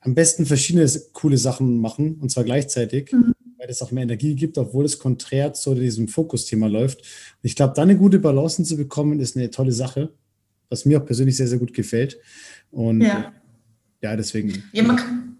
am 0.00 0.14
besten 0.14 0.46
verschiedene 0.46 0.88
coole 1.12 1.36
Sachen 1.36 1.78
machen, 1.78 2.18
und 2.20 2.30
zwar 2.30 2.44
gleichzeitig. 2.44 3.12
Mhm 3.12 3.34
weil 3.60 3.68
es 3.68 3.82
auch 3.82 3.90
mehr 3.90 4.04
Energie 4.04 4.34
gibt, 4.34 4.56
obwohl 4.56 4.86
es 4.86 4.98
konträr 4.98 5.52
zu 5.52 5.74
diesem 5.74 6.08
Fokusthema 6.08 6.66
läuft. 6.66 7.00
Und 7.00 7.06
ich 7.42 7.54
glaube, 7.54 7.74
da 7.76 7.82
eine 7.82 7.96
gute 7.96 8.18
Balance 8.18 8.64
zu 8.64 8.76
bekommen, 8.76 9.20
ist 9.20 9.36
eine 9.36 9.50
tolle 9.50 9.72
Sache, 9.72 10.14
was 10.70 10.86
mir 10.86 11.00
auch 11.00 11.04
persönlich 11.04 11.36
sehr, 11.36 11.46
sehr 11.46 11.58
gut 11.58 11.74
gefällt. 11.74 12.18
Und 12.70 13.02
ja, 13.02 13.32
ja 14.00 14.16
deswegen. 14.16 14.64
Ja, 14.72 14.82
man, 14.82 14.96
kann, 14.96 15.36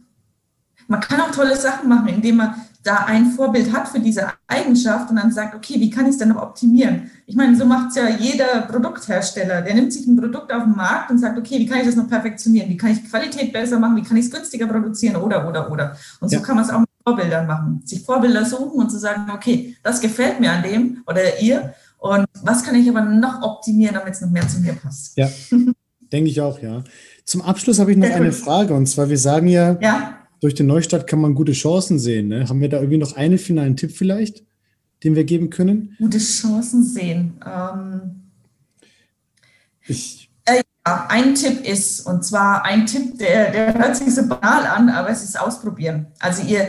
man 0.86 1.00
kann 1.00 1.20
auch 1.22 1.30
tolle 1.30 1.56
Sachen 1.56 1.88
machen, 1.88 2.08
indem 2.08 2.36
man 2.36 2.54
da 2.82 3.04
ein 3.06 3.30
Vorbild 3.30 3.72
hat 3.72 3.88
für 3.88 4.00
diese 4.00 4.28
Eigenschaft 4.46 5.08
und 5.10 5.16
dann 5.16 5.32
sagt, 5.32 5.54
okay, 5.54 5.74
wie 5.80 5.90
kann 5.90 6.04
ich 6.04 6.12
es 6.12 6.18
denn 6.18 6.28
noch 6.28 6.42
optimieren? 6.42 7.10
Ich 7.26 7.36
meine, 7.36 7.56
so 7.56 7.64
macht 7.64 7.90
es 7.90 7.96
ja 7.96 8.08
jeder 8.08 8.62
Produkthersteller. 8.62 9.62
Der 9.62 9.74
nimmt 9.74 9.94
sich 9.94 10.06
ein 10.06 10.16
Produkt 10.16 10.52
auf 10.52 10.64
den 10.64 10.76
Markt 10.76 11.10
und 11.10 11.18
sagt, 11.18 11.38
okay, 11.38 11.58
wie 11.58 11.66
kann 11.66 11.80
ich 11.80 11.86
das 11.86 11.96
noch 11.96 12.08
perfektionieren? 12.08 12.68
Wie 12.68 12.76
kann 12.76 12.90
ich 12.90 13.04
Qualität 13.08 13.52
besser 13.52 13.78
machen? 13.78 13.96
Wie 13.96 14.02
kann 14.02 14.16
ich 14.18 14.26
es 14.26 14.30
günstiger 14.30 14.66
produzieren? 14.66 15.16
Oder, 15.16 15.46
oder, 15.48 15.70
oder. 15.70 15.96
Und 16.20 16.30
so 16.30 16.36
ja. 16.36 16.42
kann 16.42 16.56
man 16.56 16.64
es 16.64 16.70
auch 16.70 16.84
Vorbildern 17.04 17.46
machen, 17.46 17.82
sich 17.84 18.02
Vorbilder 18.02 18.44
suchen 18.44 18.80
und 18.80 18.90
zu 18.90 18.98
sagen, 18.98 19.30
okay, 19.32 19.76
das 19.82 20.00
gefällt 20.00 20.40
mir 20.40 20.52
an 20.52 20.62
dem 20.62 21.02
oder 21.06 21.40
ihr 21.40 21.74
und 21.98 22.26
was 22.42 22.64
kann 22.64 22.74
ich 22.74 22.88
aber 22.88 23.02
noch 23.02 23.42
optimieren, 23.42 23.94
damit 23.94 24.14
es 24.14 24.20
noch 24.20 24.30
mehr 24.30 24.46
zu 24.48 24.60
mir 24.60 24.72
passt. 24.74 25.16
Ja, 25.16 25.28
denke 26.12 26.30
ich 26.30 26.40
auch, 26.40 26.60
ja. 26.60 26.82
Zum 27.24 27.42
Abschluss 27.42 27.78
habe 27.78 27.92
ich 27.92 27.96
noch 27.96 28.10
eine 28.10 28.32
Frage 28.32 28.74
und 28.74 28.86
zwar, 28.86 29.08
wir 29.08 29.18
sagen 29.18 29.48
ja, 29.48 29.78
ja, 29.80 30.16
durch 30.40 30.54
den 30.54 30.66
Neustart 30.66 31.06
kann 31.06 31.20
man 31.20 31.34
gute 31.34 31.52
Chancen 31.52 31.98
sehen. 31.98 32.28
Ne? 32.28 32.48
Haben 32.48 32.60
wir 32.60 32.68
da 32.68 32.78
irgendwie 32.78 32.98
noch 32.98 33.16
einen 33.16 33.38
finalen 33.38 33.76
Tipp 33.76 33.92
vielleicht, 33.92 34.42
den 35.04 35.14
wir 35.14 35.24
geben 35.24 35.50
können? 35.50 35.96
Gute 35.98 36.18
Chancen 36.18 36.82
sehen. 36.82 37.40
Ähm, 37.46 38.30
ich, 39.86 40.30
äh, 40.46 40.62
ja, 40.86 41.06
ein 41.08 41.34
Tipp 41.34 41.66
ist, 41.66 42.06
und 42.06 42.24
zwar 42.24 42.64
ein 42.64 42.86
Tipp, 42.86 43.18
der, 43.18 43.52
der 43.52 43.74
hört 43.74 43.96
sich 43.96 44.14
so 44.14 44.26
banal 44.26 44.66
an, 44.66 44.88
aber 44.88 45.10
es 45.10 45.22
ist 45.22 45.38
ausprobieren. 45.38 46.06
Also 46.18 46.42
ihr, 46.42 46.68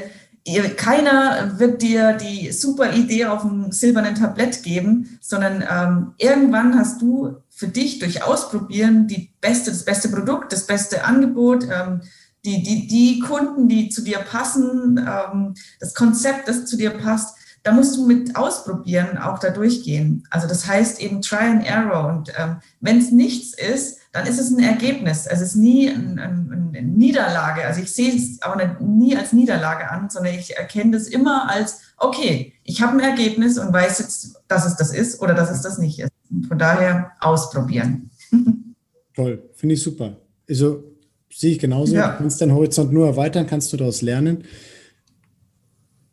keiner 0.76 1.60
wird 1.60 1.82
dir 1.82 2.14
die 2.14 2.52
super 2.52 2.94
Idee 2.94 3.26
auf 3.26 3.44
einem 3.44 3.72
silbernen 3.72 4.16
Tablett 4.16 4.64
geben, 4.64 5.20
sondern 5.22 5.64
ähm, 5.70 6.14
irgendwann 6.18 6.78
hast 6.78 7.02
du 7.02 7.38
für 7.50 7.68
dich 7.68 8.00
durch 8.00 8.24
Ausprobieren 8.24 9.08
die 9.08 9.32
beste, 9.40 9.70
das 9.70 9.86
beste 9.86 10.10
Produkt, 10.10 10.52
das 10.52 10.66
beste 10.66 11.06
Angebot, 11.06 11.66
ähm, 11.66 12.02
die, 12.44 12.64
die, 12.64 12.88
die 12.88 13.20
Kunden, 13.20 13.68
die 13.68 13.90
zu 13.90 14.02
dir 14.02 14.18
passen, 14.20 14.98
ähm, 14.98 15.54
das 15.80 15.94
Konzept, 15.94 16.48
das 16.48 16.66
zu 16.66 16.76
dir 16.76 16.90
passt. 16.90 17.38
Da 17.62 17.72
musst 17.72 17.96
du 17.96 18.08
mit 18.08 18.36
ausprobieren 18.36 19.20
auch 19.20 19.38
da 19.38 19.52
durchgehen. 19.52 20.28
Also 20.32 20.48
das 20.48 20.66
heißt 20.66 21.00
eben 21.02 21.22
Try 21.22 21.46
and 21.46 21.68
Error. 21.68 22.08
Und 22.08 22.34
ähm, 22.36 22.58
wenn 22.80 22.98
es 22.98 23.12
nichts 23.12 23.54
ist, 23.54 24.00
dann 24.12 24.28
ist 24.28 24.40
es 24.40 24.52
ein 24.52 24.60
Ergebnis. 24.60 25.26
Es 25.26 25.40
ist 25.40 25.56
nie 25.56 25.90
ein, 25.90 26.20
ein, 26.20 26.74
eine 26.76 26.82
Niederlage. 26.82 27.66
Also 27.66 27.82
ich 27.82 27.92
sehe 27.94 28.14
es 28.14 28.42
auch 28.42 28.58
nicht, 28.58 28.82
nie 28.82 29.16
als 29.16 29.32
Niederlage 29.32 29.90
an, 29.90 30.10
sondern 30.10 30.34
ich 30.34 30.58
erkenne 30.58 30.92
das 30.92 31.08
immer 31.08 31.50
als, 31.50 31.80
okay, 31.98 32.54
ich 32.64 32.82
habe 32.82 32.98
ein 32.98 33.00
Ergebnis 33.00 33.58
und 33.58 33.72
weiß 33.72 34.00
jetzt, 34.00 34.42
dass 34.50 34.66
es 34.66 34.76
das 34.76 34.94
ist 34.94 35.22
oder 35.22 35.34
dass 35.34 35.50
es 35.50 35.62
das 35.62 35.78
nicht 35.78 36.00
ist. 36.00 36.12
Und 36.30 36.48
von 36.48 36.60
daher 36.60 37.12
ausprobieren. 37.22 38.10
Toll, 39.16 39.50
finde 39.54 39.76
ich 39.76 39.84
super. 39.84 40.18
Also 40.50 40.84
sehe 41.30 41.54
ich 41.54 41.60
genauso. 41.60 41.96
Ja. 41.96 42.12
Du 42.12 42.18
kannst 42.18 42.42
deinen 42.42 42.54
Horizont 42.54 42.92
nur 42.92 43.08
erweitern, 43.08 43.48
kannst 43.48 43.72
du 43.72 43.78
daraus 43.78 44.02
lernen. 44.02 44.44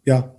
Ja. 0.04 0.36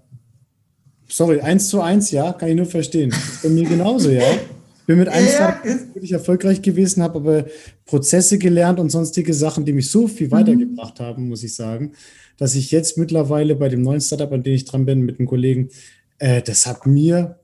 Sorry, 1.09 1.41
eins 1.41 1.67
zu 1.67 1.81
eins, 1.81 2.11
ja, 2.11 2.31
kann 2.31 2.49
ich 2.49 2.55
nur 2.55 2.67
verstehen. 2.67 3.09
Das 3.09 3.19
ist 3.19 3.43
bei 3.43 3.49
mir 3.49 3.67
genauso, 3.67 4.09
ja. 4.09 4.23
bin 4.89 4.97
mit 4.97 5.07
einem 5.07 5.27
ja, 5.27 5.61
wirklich 5.93 6.13
erfolgreich 6.13 6.63
gewesen, 6.63 7.03
habe 7.03 7.19
aber 7.19 7.45
Prozesse 7.85 8.39
gelernt 8.39 8.79
und 8.79 8.89
sonstige 8.89 9.35
Sachen, 9.35 9.63
die 9.63 9.71
mich 9.71 9.91
so 9.91 10.07
viel 10.07 10.25
mhm. 10.25 10.31
weitergebracht 10.31 10.99
haben, 10.99 11.29
muss 11.29 11.43
ich 11.43 11.53
sagen, 11.53 11.91
dass 12.37 12.55
ich 12.55 12.71
jetzt 12.71 12.97
mittlerweile 12.97 13.55
bei 13.55 13.69
dem 13.69 13.83
neuen 13.83 14.01
Startup, 14.01 14.31
an 14.31 14.41
dem 14.41 14.55
ich 14.55 14.65
dran 14.65 14.87
bin, 14.87 15.01
mit 15.01 15.19
einem 15.19 15.27
Kollegen, 15.27 15.69
äh, 16.17 16.41
das 16.41 16.65
hat 16.65 16.87
mir, 16.87 17.37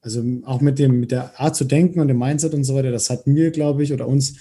also 0.00 0.24
auch 0.46 0.60
mit 0.60 0.80
dem, 0.80 0.98
mit 0.98 1.12
der 1.12 1.38
Art 1.38 1.54
zu 1.54 1.62
denken 1.62 2.00
und 2.00 2.08
dem 2.08 2.18
Mindset 2.18 2.54
und 2.54 2.64
so 2.64 2.74
weiter, 2.74 2.90
das 2.90 3.08
hat 3.08 3.28
mir, 3.28 3.52
glaube 3.52 3.84
ich, 3.84 3.92
oder 3.92 4.08
uns 4.08 4.34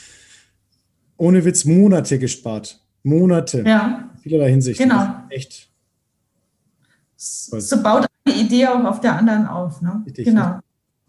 ohne 1.18 1.46
Witz 1.46 1.66
Monate 1.66 2.18
gespart. 2.18 2.82
Monate. 3.04 3.64
Ja. 3.64 4.10
In 4.16 4.22
vielerlei 4.22 4.50
Hinsicht. 4.50 4.80
Genau. 4.80 5.06
Echt. 5.30 5.70
So 7.16 7.84
baut 7.84 8.08
eine 8.26 8.36
Idee 8.36 8.66
auch 8.66 8.84
auf 8.86 9.02
der 9.02 9.20
anderen 9.20 9.46
auf. 9.46 9.84
Ne? 9.84 10.02
Richtig, 10.08 10.26
genau. 10.26 10.62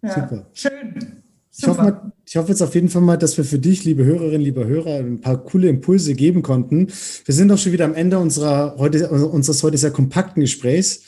Ja. 0.04 0.14
Super. 0.14 0.46
Schön. 0.52 1.22
Ich 1.56 1.66
hoffe, 1.68 2.12
ich 2.26 2.36
hoffe 2.36 2.48
jetzt 2.48 2.62
auf 2.62 2.74
jeden 2.74 2.88
Fall 2.88 3.02
mal, 3.02 3.16
dass 3.16 3.36
wir 3.36 3.44
für 3.44 3.60
dich, 3.60 3.84
liebe 3.84 4.04
Hörerinnen, 4.04 4.40
liebe 4.40 4.66
Hörer, 4.66 4.98
ein 4.98 5.20
paar 5.20 5.38
coole 5.38 5.68
Impulse 5.68 6.14
geben 6.14 6.42
konnten. 6.42 6.88
Wir 7.24 7.34
sind 7.34 7.50
auch 7.52 7.58
schon 7.58 7.72
wieder 7.72 7.84
am 7.84 7.94
Ende 7.94 8.18
unserer 8.18 8.74
heute, 8.76 9.08
unseres 9.08 9.62
heute 9.62 9.78
sehr 9.78 9.92
kompakten 9.92 10.40
Gesprächs 10.40 11.02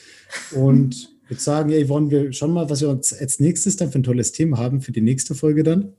und 0.53 1.11
würde 1.29 1.43
sagen, 1.43 1.71
ey, 1.71 1.89
wollen 1.89 2.11
wir 2.11 2.33
schon 2.33 2.53
mal, 2.53 2.71
was 2.71 2.81
wir 2.81 2.89
uns 2.89 3.13
als 3.13 3.41
nächstes 3.41 3.77
dann 3.77 3.91
für 3.91 3.99
ein 3.99 4.05
tolles 4.05 4.31
Thema 4.31 4.59
haben 4.59 4.81
für 4.81 4.93
die 4.93 5.01
nächste 5.01 5.35
Folge 5.35 5.65
dann? 5.65 5.93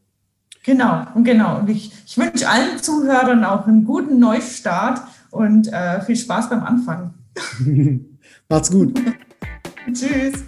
Genau, 0.63 1.05
und 1.13 1.25
genau. 1.25 1.59
Und 1.59 1.69
ich, 1.69 1.91
ich 2.05 2.17
wünsche 2.17 2.47
allen 2.47 2.81
Zuhörern 2.81 3.43
auch 3.43 3.67
einen 3.67 3.83
guten 3.83 4.19
Neustart 4.19 5.01
und 5.31 5.71
äh, 5.71 6.01
viel 6.01 6.15
Spaß 6.15 6.49
beim 6.49 6.63
Anfang. 6.63 7.13
Macht's 8.49 8.71
gut. 8.71 8.97
Tschüss. 9.93 10.43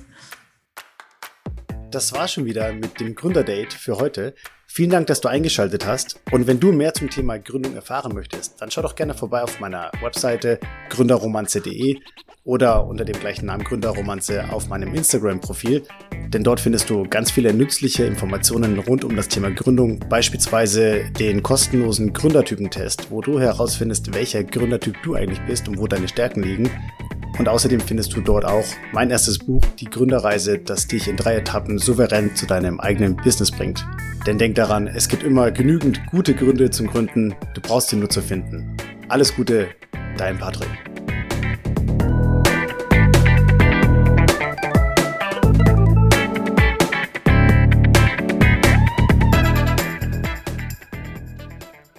Das 1.91 2.13
war 2.13 2.27
schon 2.27 2.45
wieder 2.45 2.71
mit 2.71 2.99
dem 2.99 3.15
Gründerdate 3.15 3.75
für 3.75 3.97
heute. 3.97 4.35
Vielen 4.67 4.91
Dank, 4.91 5.07
dass 5.07 5.21
du 5.21 5.27
eingeschaltet 5.27 5.87
hast. 5.87 6.19
Und 6.31 6.45
wenn 6.45 6.59
du 6.59 6.71
mehr 6.71 6.93
zum 6.93 7.09
Thema 7.09 7.39
Gründung 7.39 7.73
erfahren 7.73 8.13
möchtest, 8.13 8.61
dann 8.61 8.69
schau 8.69 8.83
doch 8.83 8.93
gerne 8.93 9.15
vorbei 9.15 9.41
auf 9.41 9.59
meiner 9.59 9.91
Webseite 9.99 10.59
gründerromanze.de 10.89 11.97
oder 12.43 12.85
unter 12.85 13.05
dem 13.05 13.19
gleichen 13.19 13.47
Namen 13.47 13.63
Gründerromanze 13.63 14.51
auf 14.51 14.67
meinem 14.67 14.93
Instagram-Profil. 14.93 15.83
Denn 16.27 16.43
dort 16.43 16.59
findest 16.59 16.91
du 16.91 17.07
ganz 17.09 17.31
viele 17.31 17.55
nützliche 17.55 18.03
Informationen 18.03 18.77
rund 18.77 19.03
um 19.03 19.15
das 19.15 19.27
Thema 19.27 19.49
Gründung, 19.49 19.99
beispielsweise 20.09 21.09
den 21.19 21.41
kostenlosen 21.41 22.13
Gründertypentest, 22.13 23.09
wo 23.09 23.21
du 23.21 23.39
herausfindest, 23.39 24.13
welcher 24.13 24.43
Gründertyp 24.43 24.95
du 25.01 25.15
eigentlich 25.15 25.41
bist 25.47 25.67
und 25.67 25.79
wo 25.79 25.87
deine 25.87 26.07
Stärken 26.07 26.43
liegen. 26.43 26.69
Und 27.39 27.47
außerdem 27.47 27.79
findest 27.79 28.15
du 28.15 28.21
dort 28.21 28.43
auch 28.43 28.65
mein 28.91 29.09
erstes 29.09 29.39
Buch, 29.39 29.63
Die 29.79 29.85
Gründerreise, 29.85 30.59
das 30.59 30.87
dich 30.87 31.07
in 31.07 31.15
drei 31.15 31.37
Etappen 31.37 31.79
souverän 31.79 32.35
zu 32.35 32.45
deinem 32.45 32.81
eigenen 32.81 33.15
Business 33.15 33.49
bringt. 33.49 33.87
Denn 34.27 34.37
denk 34.37 34.55
daran, 34.55 34.87
es 34.87 35.07
gibt 35.07 35.23
immer 35.23 35.49
genügend 35.49 36.05
gute 36.11 36.35
Gründe 36.35 36.69
zum 36.69 36.87
Gründen, 36.87 37.33
du 37.53 37.61
brauchst 37.61 37.89
sie 37.89 37.95
nur 37.95 38.09
zu 38.09 38.21
finden. 38.21 38.75
Alles 39.07 39.33
Gute, 39.33 39.69
dein 40.17 40.37
Patrick. 40.37 40.88